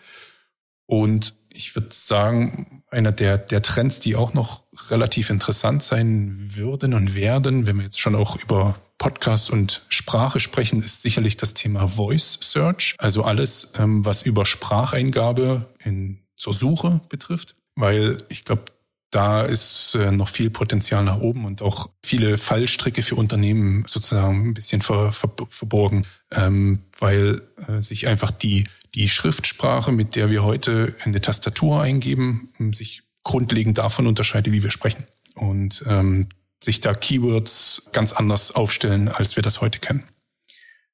[0.87, 6.95] Und ich würde sagen, einer der, der Trends, die auch noch relativ interessant sein würden
[6.95, 11.55] und werden, wenn wir jetzt schon auch über Podcast und Sprache sprechen, ist sicherlich das
[11.55, 12.95] Thema Voice Search.
[12.99, 17.57] Also alles, ähm, was über Spracheingabe in, zur Suche betrifft.
[17.75, 18.65] Weil ich glaube,
[19.13, 24.49] da ist äh, noch viel Potenzial nach oben und auch viele Fallstricke für Unternehmen sozusagen
[24.49, 30.31] ein bisschen ver, ver, verborgen, ähm, weil äh, sich einfach die, die Schriftsprache, mit der
[30.31, 35.05] wir heute in der Tastatur eingeben, sich grundlegend davon unterscheidet, wie wir sprechen.
[35.35, 36.29] Und ähm,
[36.65, 40.05] sich da Keywords ganz anders aufstellen, als wir das heute kennen.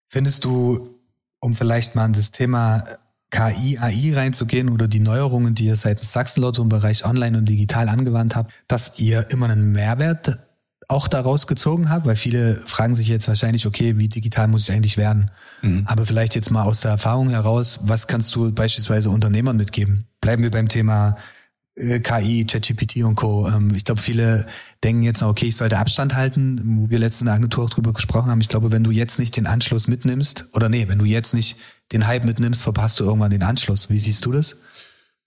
[0.08, 0.98] Findest du,
[1.38, 2.84] um vielleicht mal an das Thema
[3.30, 7.88] KI, AI reinzugehen oder die Neuerungen, die ihr seitens Sachsenlotto im Bereich Online und digital
[7.88, 10.38] angewandt habt, dass ihr immer einen Mehrwert
[10.88, 12.06] auch daraus gezogen habt?
[12.06, 15.30] Weil viele fragen sich jetzt wahrscheinlich, okay, wie digital muss ich eigentlich werden?
[15.60, 15.84] Mhm.
[15.86, 20.06] Aber vielleicht jetzt mal aus der Erfahrung heraus, was kannst du beispielsweise Unternehmern mitgeben?
[20.20, 21.16] Bleiben wir beim Thema
[21.78, 23.46] äh, KI, ChatGPT und Co.
[23.48, 24.46] Ähm, ich glaube, viele
[24.82, 28.30] denken jetzt noch, okay, ich sollte Abstand halten, wo wir der Agentur auch drüber gesprochen
[28.30, 28.40] haben.
[28.40, 31.56] Ich glaube, wenn du jetzt nicht den Anschluss mitnimmst, oder nee, wenn du jetzt nicht
[31.92, 33.90] den Hype mitnimmst, verpasst du irgendwann den Anschluss.
[33.90, 34.58] Wie siehst du das?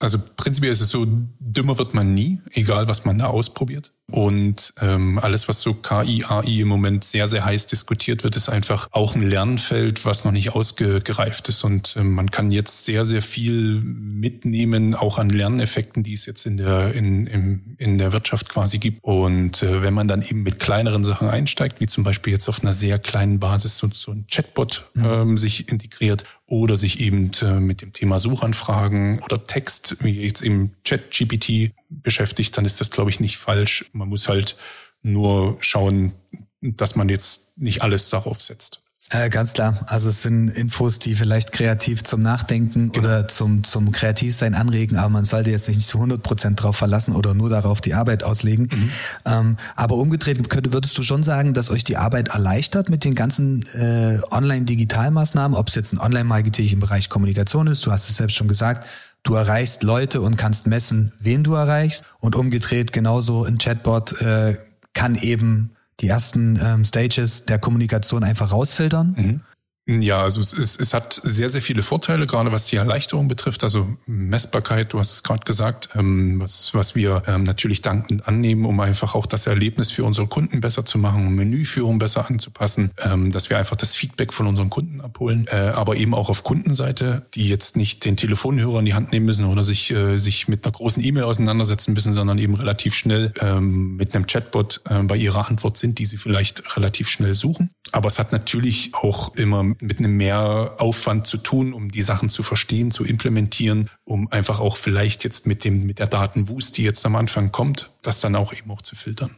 [0.02, 1.06] Also prinzipiell ist es so,
[1.38, 3.92] dümmer wird man nie, egal was man da ausprobiert.
[4.10, 8.48] Und ähm, alles, was so KI, AI im Moment sehr, sehr heiß diskutiert wird, ist
[8.48, 11.64] einfach auch ein Lernfeld, was noch nicht ausgereift ist.
[11.64, 16.44] Und ähm, man kann jetzt sehr, sehr viel mitnehmen, auch an Lerneffekten, die es jetzt
[16.44, 19.02] in der, in, in, in der Wirtschaft quasi gibt.
[19.02, 22.60] Und äh, wenn man dann eben mit kleineren Sachen einsteigt, wie zum Beispiel jetzt auf
[22.62, 25.04] einer sehr kleinen Basis so, so ein Chatbot mhm.
[25.04, 30.42] ähm, sich integriert oder sich eben äh, mit dem Thema Suchanfragen oder Text, wie jetzt
[30.42, 33.86] im Chat-GPT beschäftigt, dann ist das, glaube ich, nicht falsch.
[33.94, 34.56] Man muss halt
[35.00, 36.12] nur schauen,
[36.60, 38.82] dass man jetzt nicht alles darauf setzt.
[39.12, 39.78] Äh, ganz klar.
[39.88, 43.06] Also es sind Infos, die vielleicht kreativ zum Nachdenken genau.
[43.06, 47.14] oder zum, zum Kreativsein anregen, aber man sollte jetzt nicht zu 100 Prozent drauf verlassen
[47.14, 48.68] oder nur darauf die Arbeit auslegen.
[48.72, 48.90] Mhm.
[49.26, 53.14] Ähm, aber umgedreht könnte, würdest du schon sagen, dass euch die Arbeit erleichtert mit den
[53.14, 58.16] ganzen äh, Online-Digitalmaßnahmen, ob es jetzt ein Online-Marketing im Bereich Kommunikation ist, du hast es
[58.16, 58.86] selbst schon gesagt,
[59.24, 62.04] Du erreichst Leute und kannst messen, wen du erreichst.
[62.18, 64.56] Und umgedreht genauso ein Chatbot äh,
[64.94, 69.14] kann eben die ersten ähm, Stages der Kommunikation einfach rausfiltern.
[69.16, 69.40] Mhm.
[69.84, 73.64] Ja, also es, es, es hat sehr, sehr viele Vorteile, gerade was die Erleichterung betrifft.
[73.64, 78.64] Also Messbarkeit, du hast es gerade gesagt, ähm, was, was wir ähm, natürlich dankend annehmen,
[78.64, 82.92] um einfach auch das Erlebnis für unsere Kunden besser zu machen, um Menüführung besser anzupassen,
[83.02, 86.44] ähm, dass wir einfach das Feedback von unseren Kunden abholen, äh, aber eben auch auf
[86.44, 90.46] Kundenseite, die jetzt nicht den Telefonhörer in die Hand nehmen müssen oder sich, äh, sich
[90.46, 95.02] mit einer großen E-Mail auseinandersetzen müssen, sondern eben relativ schnell ähm, mit einem Chatbot äh,
[95.02, 97.70] bei ihrer Antwort sind, die sie vielleicht relativ schnell suchen.
[97.90, 102.28] Aber es hat natürlich auch immer mit einem mehr Aufwand zu tun, um die Sachen
[102.28, 106.82] zu verstehen, zu implementieren, um einfach auch vielleicht jetzt mit dem, mit der Datenwust, die
[106.82, 109.36] jetzt am Anfang kommt, das dann auch eben auch zu filtern.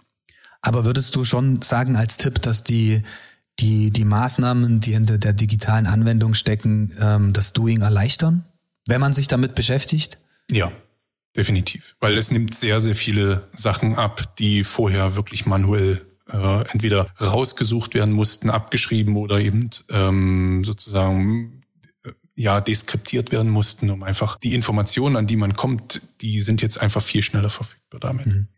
[0.62, 3.02] Aber würdest du schon sagen als Tipp, dass die,
[3.60, 8.44] die, die Maßnahmen, die hinter der digitalen Anwendung stecken, ähm, das Doing erleichtern,
[8.86, 10.18] wenn man sich damit beschäftigt?
[10.50, 10.72] Ja,
[11.36, 11.96] definitiv.
[12.00, 17.94] Weil es nimmt sehr, sehr viele Sachen ab, die vorher wirklich manuell äh, entweder rausgesucht
[17.94, 21.62] werden mussten, abgeschrieben oder eben ähm, sozusagen
[22.04, 26.62] äh, ja deskriptiert werden mussten, um einfach die Informationen, an die man kommt, die sind
[26.62, 28.26] jetzt einfach viel schneller verfügbar damit.
[28.26, 28.48] Mhm.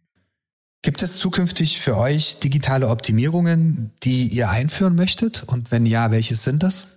[0.83, 5.43] Gibt es zukünftig für euch digitale Optimierungen, die ihr einführen möchtet?
[5.45, 6.89] Und wenn ja, welches sind das?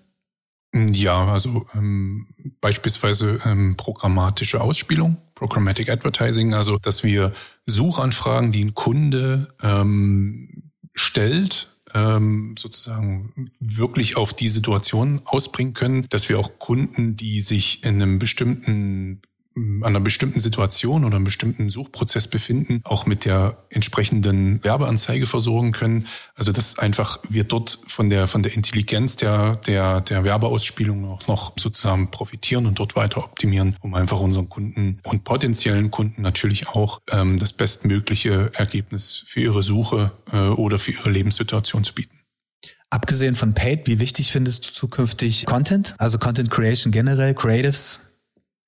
[0.75, 2.27] Ja, also ähm,
[2.61, 7.31] beispielsweise ähm, programmatische Ausspielung, Programmatic Advertising, also dass wir
[7.65, 16.27] Suchanfragen, die ein Kunde ähm, stellt, ähm, sozusagen wirklich auf die Situation ausbringen können, dass
[16.27, 19.21] wir auch Kunden, die sich in einem bestimmten
[19.83, 25.71] an einer bestimmten Situation oder einem bestimmten Suchprozess befinden, auch mit der entsprechenden Werbeanzeige versorgen
[25.71, 26.07] können.
[26.35, 31.27] Also dass einfach wir dort von der von der Intelligenz der der der Werbeausspielung auch
[31.27, 36.69] noch sozusagen profitieren und dort weiter optimieren, um einfach unseren Kunden und potenziellen Kunden natürlich
[36.69, 42.19] auch ähm, das bestmögliche Ergebnis für ihre Suche äh, oder für ihre Lebenssituation zu bieten.
[42.91, 45.93] Abgesehen von Paid, wie wichtig findest du zukünftig Content?
[45.99, 48.01] Also Content Creation generell, Creatives?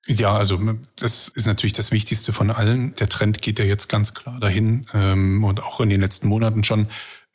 [0.08, 0.60] Ja, also
[0.96, 2.96] das ist natürlich das Wichtigste von allen.
[2.96, 6.64] Der Trend geht ja jetzt ganz klar dahin ähm, und auch in den letzten Monaten
[6.64, 6.88] schon.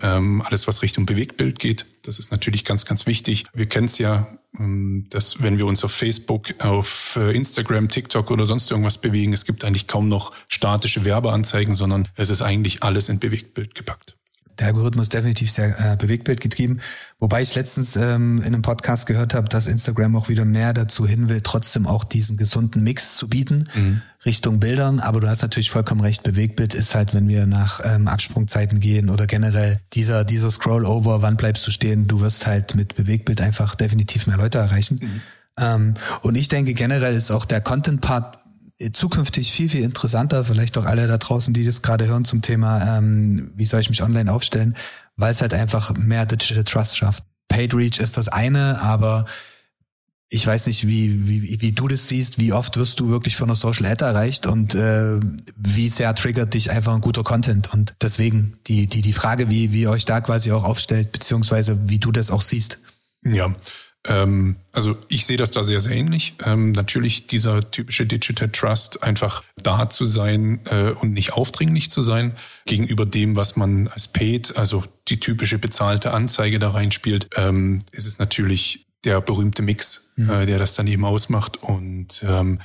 [0.03, 3.47] Ähm, alles, was Richtung Bewegtbild geht, das ist natürlich ganz, ganz wichtig.
[3.55, 4.27] Wir kennen es ja,
[4.59, 9.33] ähm, dass wenn wir uns auf Facebook, auf äh, Instagram, TikTok oder sonst irgendwas bewegen,
[9.33, 14.16] es gibt eigentlich kaum noch statische Werbeanzeigen, sondern es ist eigentlich alles in Bewegtbild gepackt
[14.59, 16.81] der Algorithmus definitiv sehr äh, Bewegtbild getrieben.
[17.19, 21.07] Wobei ich letztens ähm, in einem Podcast gehört habe, dass Instagram auch wieder mehr dazu
[21.07, 24.03] hin will, trotzdem auch diesen gesunden Mix zu bieten mhm.
[24.25, 25.01] Richtung Bildern.
[25.01, 29.11] Aber du hast natürlich vollkommen recht, Bewegtbild ist halt, wenn wir nach ähm, Absprungzeiten gehen
[29.11, 33.75] oder generell dieser, dieser Scroll-Over, wann bleibst du stehen, du wirst halt mit Bewegtbild einfach
[33.75, 34.99] definitiv mehr Leute erreichen.
[35.01, 35.21] Mhm.
[35.59, 38.39] Ähm, und ich denke generell ist auch der Content-Part
[38.93, 42.99] zukünftig viel, viel interessanter, vielleicht auch alle da draußen, die das gerade hören zum Thema,
[42.99, 44.77] ähm, wie soll ich mich online aufstellen,
[45.17, 47.25] weil es halt einfach mehr Digital Trust schafft.
[47.49, 49.25] Paid Reach ist das eine, aber
[50.29, 53.49] ich weiß nicht, wie, wie, wie du das siehst, wie oft wirst du wirklich von
[53.49, 55.21] einer Social Ad erreicht und äh,
[55.57, 57.73] wie sehr triggert dich einfach ein guter Content.
[57.73, 61.89] Und deswegen die, die, die Frage, wie, wie ihr euch da quasi auch aufstellt, beziehungsweise
[61.89, 62.79] wie du das auch siehst.
[63.23, 63.55] Ja,
[64.09, 66.35] ähm, also ich sehe das da sehr, sehr ähnlich.
[66.45, 72.03] Ähm, natürlich dieser typische Digital Trust, einfach da zu sein äh, und nicht aufdringlich zu
[72.03, 72.33] sein
[72.65, 78.07] gegenüber dem, was man als Paid, also die typische bezahlte Anzeige da reinspielt, ähm, ist
[78.07, 80.31] es natürlich der berühmte Mix, mhm.
[80.31, 81.63] äh, der das dann eben ausmacht.
[81.63, 82.61] Und ähm,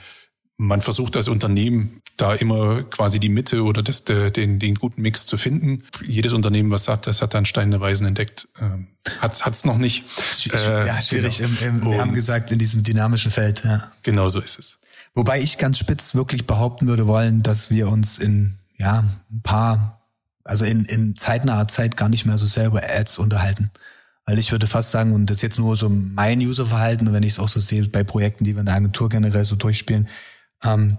[0.61, 5.25] man versucht als Unternehmen da immer quasi die Mitte oder das, den, den guten Mix
[5.25, 5.83] zu finden.
[6.05, 8.87] Jedes Unternehmen, was sagt, das hat dann Steine Weisen entdeckt, ähm,
[9.19, 10.05] hat es noch nicht.
[10.53, 11.39] Äh, ja, schwierig.
[11.39, 11.49] Genau.
[11.61, 13.63] Im, im, wir haben gesagt, in diesem dynamischen Feld.
[13.65, 13.91] Ja.
[14.03, 14.77] Genau so ist es.
[15.15, 20.07] Wobei ich ganz spitz wirklich behaupten würde wollen, dass wir uns in ja ein paar,
[20.43, 23.71] also in, in zeitnaher Zeit gar nicht mehr so sehr über Ads unterhalten.
[24.27, 27.23] Weil ich würde fast sagen, und das ist jetzt nur so mein Userverhalten, und wenn
[27.23, 30.07] ich es auch so sehe bei Projekten, die wir in der Agentur generell so durchspielen,
[30.63, 30.97] ähm,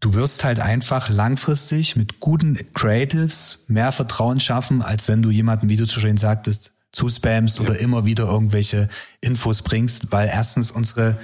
[0.00, 5.68] du wirst halt einfach langfristig mit guten Creatives mehr Vertrauen schaffen, als wenn du jemanden,
[5.68, 7.64] wie du zu schön sagtest, zuspamst ja.
[7.64, 8.88] oder immer wieder irgendwelche
[9.20, 11.16] Infos bringst, weil erstens unsere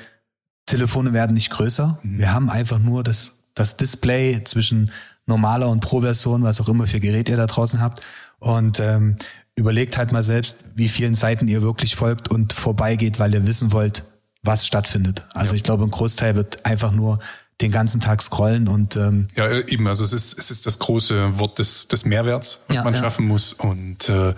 [0.66, 1.98] Telefone werden nicht größer.
[2.02, 2.18] Mhm.
[2.18, 4.92] Wir haben einfach nur das, das Display zwischen
[5.26, 8.00] normaler und Pro-Version, was auch immer für Gerät ihr da draußen habt.
[8.38, 9.16] Und ähm,
[9.56, 13.72] überlegt halt mal selbst, wie vielen Seiten ihr wirklich folgt und vorbeigeht, weil ihr wissen
[13.72, 14.04] wollt,
[14.42, 15.24] was stattfindet.
[15.32, 15.56] Also ja.
[15.56, 17.18] ich glaube, ein Großteil wird einfach nur
[17.60, 21.38] den ganzen Tag scrollen und ähm, ja eben also es ist es ist das große
[21.38, 23.00] Wort des des Mehrwerts was ja, man ja.
[23.00, 24.34] schaffen muss und äh,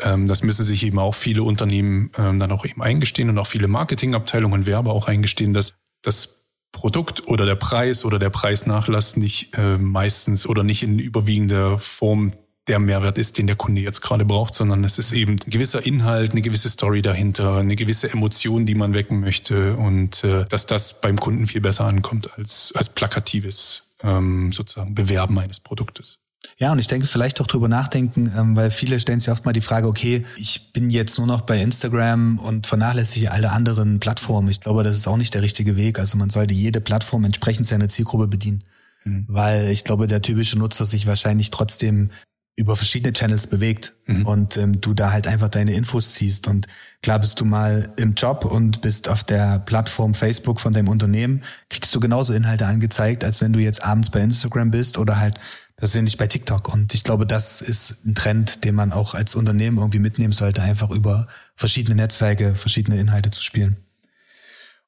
[0.00, 3.46] ähm, das müssen sich eben auch viele Unternehmen ähm, dann auch eben eingestehen und auch
[3.46, 9.16] viele Marketingabteilungen und Werbe auch eingestehen dass das Produkt oder der Preis oder der Preisnachlass
[9.16, 12.32] nicht äh, meistens oder nicht in überwiegender Form
[12.66, 15.84] der Mehrwert ist, den der Kunde jetzt gerade braucht, sondern es ist eben ein gewisser
[15.84, 20.66] Inhalt, eine gewisse Story dahinter, eine gewisse Emotion, die man wecken möchte und äh, dass
[20.66, 26.18] das beim Kunden viel besser ankommt als, als plakatives ähm, sozusagen Bewerben eines Produktes.
[26.58, 29.52] Ja, und ich denke, vielleicht auch drüber nachdenken, ähm, weil viele stellen sich oft mal
[29.52, 34.48] die Frage, okay, ich bin jetzt nur noch bei Instagram und vernachlässige alle anderen Plattformen.
[34.48, 35.98] Ich glaube, das ist auch nicht der richtige Weg.
[35.98, 38.64] Also man sollte jede Plattform entsprechend seiner Zielgruppe bedienen.
[39.04, 39.26] Mhm.
[39.28, 42.10] Weil ich glaube, der typische Nutzer sich wahrscheinlich trotzdem
[42.56, 44.26] über verschiedene Channels bewegt mhm.
[44.26, 46.46] und ähm, du da halt einfach deine Infos ziehst.
[46.46, 46.68] Und
[47.02, 51.42] klar bist du mal im Job und bist auf der Plattform Facebook von deinem Unternehmen,
[51.68, 55.34] kriegst du genauso Inhalte angezeigt, als wenn du jetzt abends bei Instagram bist oder halt
[55.76, 56.72] persönlich bei TikTok.
[56.72, 60.62] Und ich glaube, das ist ein Trend, den man auch als Unternehmen irgendwie mitnehmen sollte,
[60.62, 61.26] einfach über
[61.56, 63.83] verschiedene Netzwerke, verschiedene Inhalte zu spielen.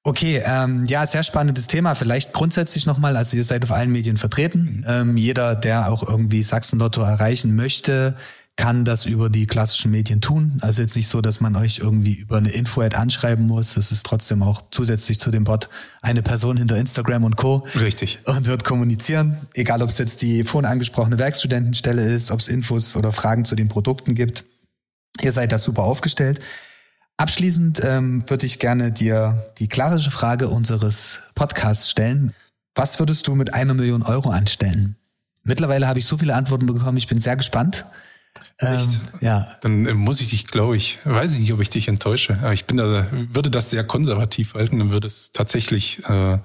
[0.06, 1.96] Okay, ähm, ja, sehr spannendes Thema.
[1.96, 4.60] Vielleicht grundsätzlich nochmal, also ihr seid auf allen Medien vertreten.
[4.60, 4.84] Mhm.
[4.86, 8.14] Ähm, jeder, der auch irgendwie Sachsen-Lotto erreichen möchte,
[8.54, 10.58] kann das über die klassischen Medien tun.
[10.60, 13.76] Also jetzt nicht so, dass man euch irgendwie über eine Info-Ad anschreiben muss.
[13.76, 15.68] Es ist trotzdem auch zusätzlich zu dem Bot
[16.02, 17.66] eine Person hinter Instagram und Co.
[17.74, 18.20] Richtig.
[18.26, 19.36] Und wird kommunizieren.
[19.54, 23.56] Egal, ob es jetzt die vorhin angesprochene Werkstudentenstelle ist, ob es Infos oder Fragen zu
[23.56, 24.44] den Produkten gibt.
[25.20, 26.38] Ihr seid da super aufgestellt.
[27.18, 32.34] Abschließend ähm, würde ich gerne dir die klassische Frage unseres Podcasts stellen.
[32.74, 34.96] Was würdest du mit einer Million Euro anstellen?
[35.42, 37.86] Mittlerweile habe ich so viele Antworten bekommen, ich bin sehr gespannt.
[38.58, 38.90] Echt?
[38.90, 39.46] Ähm, ja.
[39.62, 42.38] Dann äh, muss ich dich, glaube ich, weiß ich nicht, ob ich dich enttäusche.
[42.42, 46.38] Aber ich bin da, würde das sehr konservativ halten und würde es tatsächlich äh,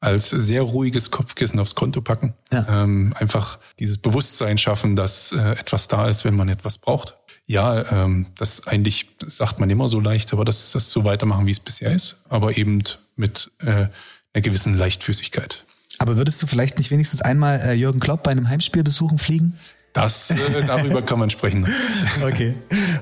[0.00, 2.34] als sehr ruhiges Kopfkissen aufs Konto packen.
[2.52, 2.66] Ja.
[2.68, 7.16] Ähm, einfach dieses Bewusstsein schaffen, dass äh, etwas da ist, wenn man etwas braucht.
[7.48, 11.46] Ja, ähm, das eigentlich das sagt man immer so leicht, aber das, das so weitermachen,
[11.46, 12.82] wie es bisher ist, aber eben
[13.16, 13.86] mit äh,
[14.34, 15.64] einer gewissen Leichtfüßigkeit.
[15.98, 19.58] Aber würdest du vielleicht nicht wenigstens einmal äh, Jürgen Klopp bei einem Heimspiel besuchen fliegen?
[19.94, 20.36] Das, äh,
[20.66, 21.66] darüber kann man sprechen.
[22.22, 22.54] okay,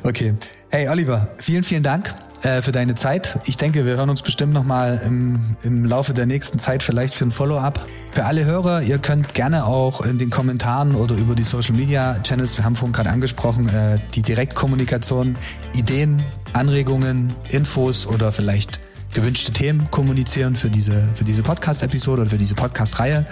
[0.05, 0.35] okay.
[0.69, 2.13] Hey Oliver, vielen, vielen Dank
[2.43, 3.39] äh, für deine Zeit.
[3.47, 7.25] Ich denke, wir hören uns bestimmt nochmal im, im Laufe der nächsten Zeit vielleicht für
[7.25, 7.87] ein Follow-up.
[8.15, 12.19] Für alle Hörer, ihr könnt gerne auch in den Kommentaren oder über die Social Media
[12.21, 15.37] Channels, wir haben vorhin gerade angesprochen, äh, die Direktkommunikation,
[15.73, 18.81] Ideen, Anregungen, Infos oder vielleicht
[19.15, 23.25] gewünschte Themen kommunizieren für diese, für diese Podcast-Episode oder für diese Podcast-Reihe.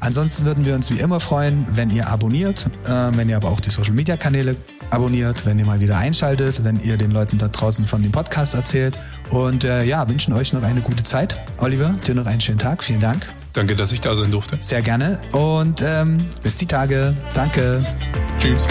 [0.00, 3.60] Ansonsten würden wir uns wie immer freuen, wenn ihr abonniert, äh, wenn ihr aber auch
[3.60, 4.54] die Social-Media-Kanäle
[4.90, 8.54] abonniert, wenn ihr mal wieder einschaltet, wenn ihr den Leuten da draußen von dem Podcast
[8.54, 8.98] erzählt.
[9.30, 11.38] Und äh, ja, wünschen euch noch eine gute Zeit.
[11.58, 12.82] Oliver, dir noch einen schönen Tag.
[12.82, 13.26] Vielen Dank.
[13.52, 14.58] Danke, dass ich da sein durfte.
[14.60, 15.20] Sehr gerne.
[15.32, 17.16] Und ähm, bis die Tage.
[17.34, 17.84] Danke.
[18.38, 18.68] Tschüss.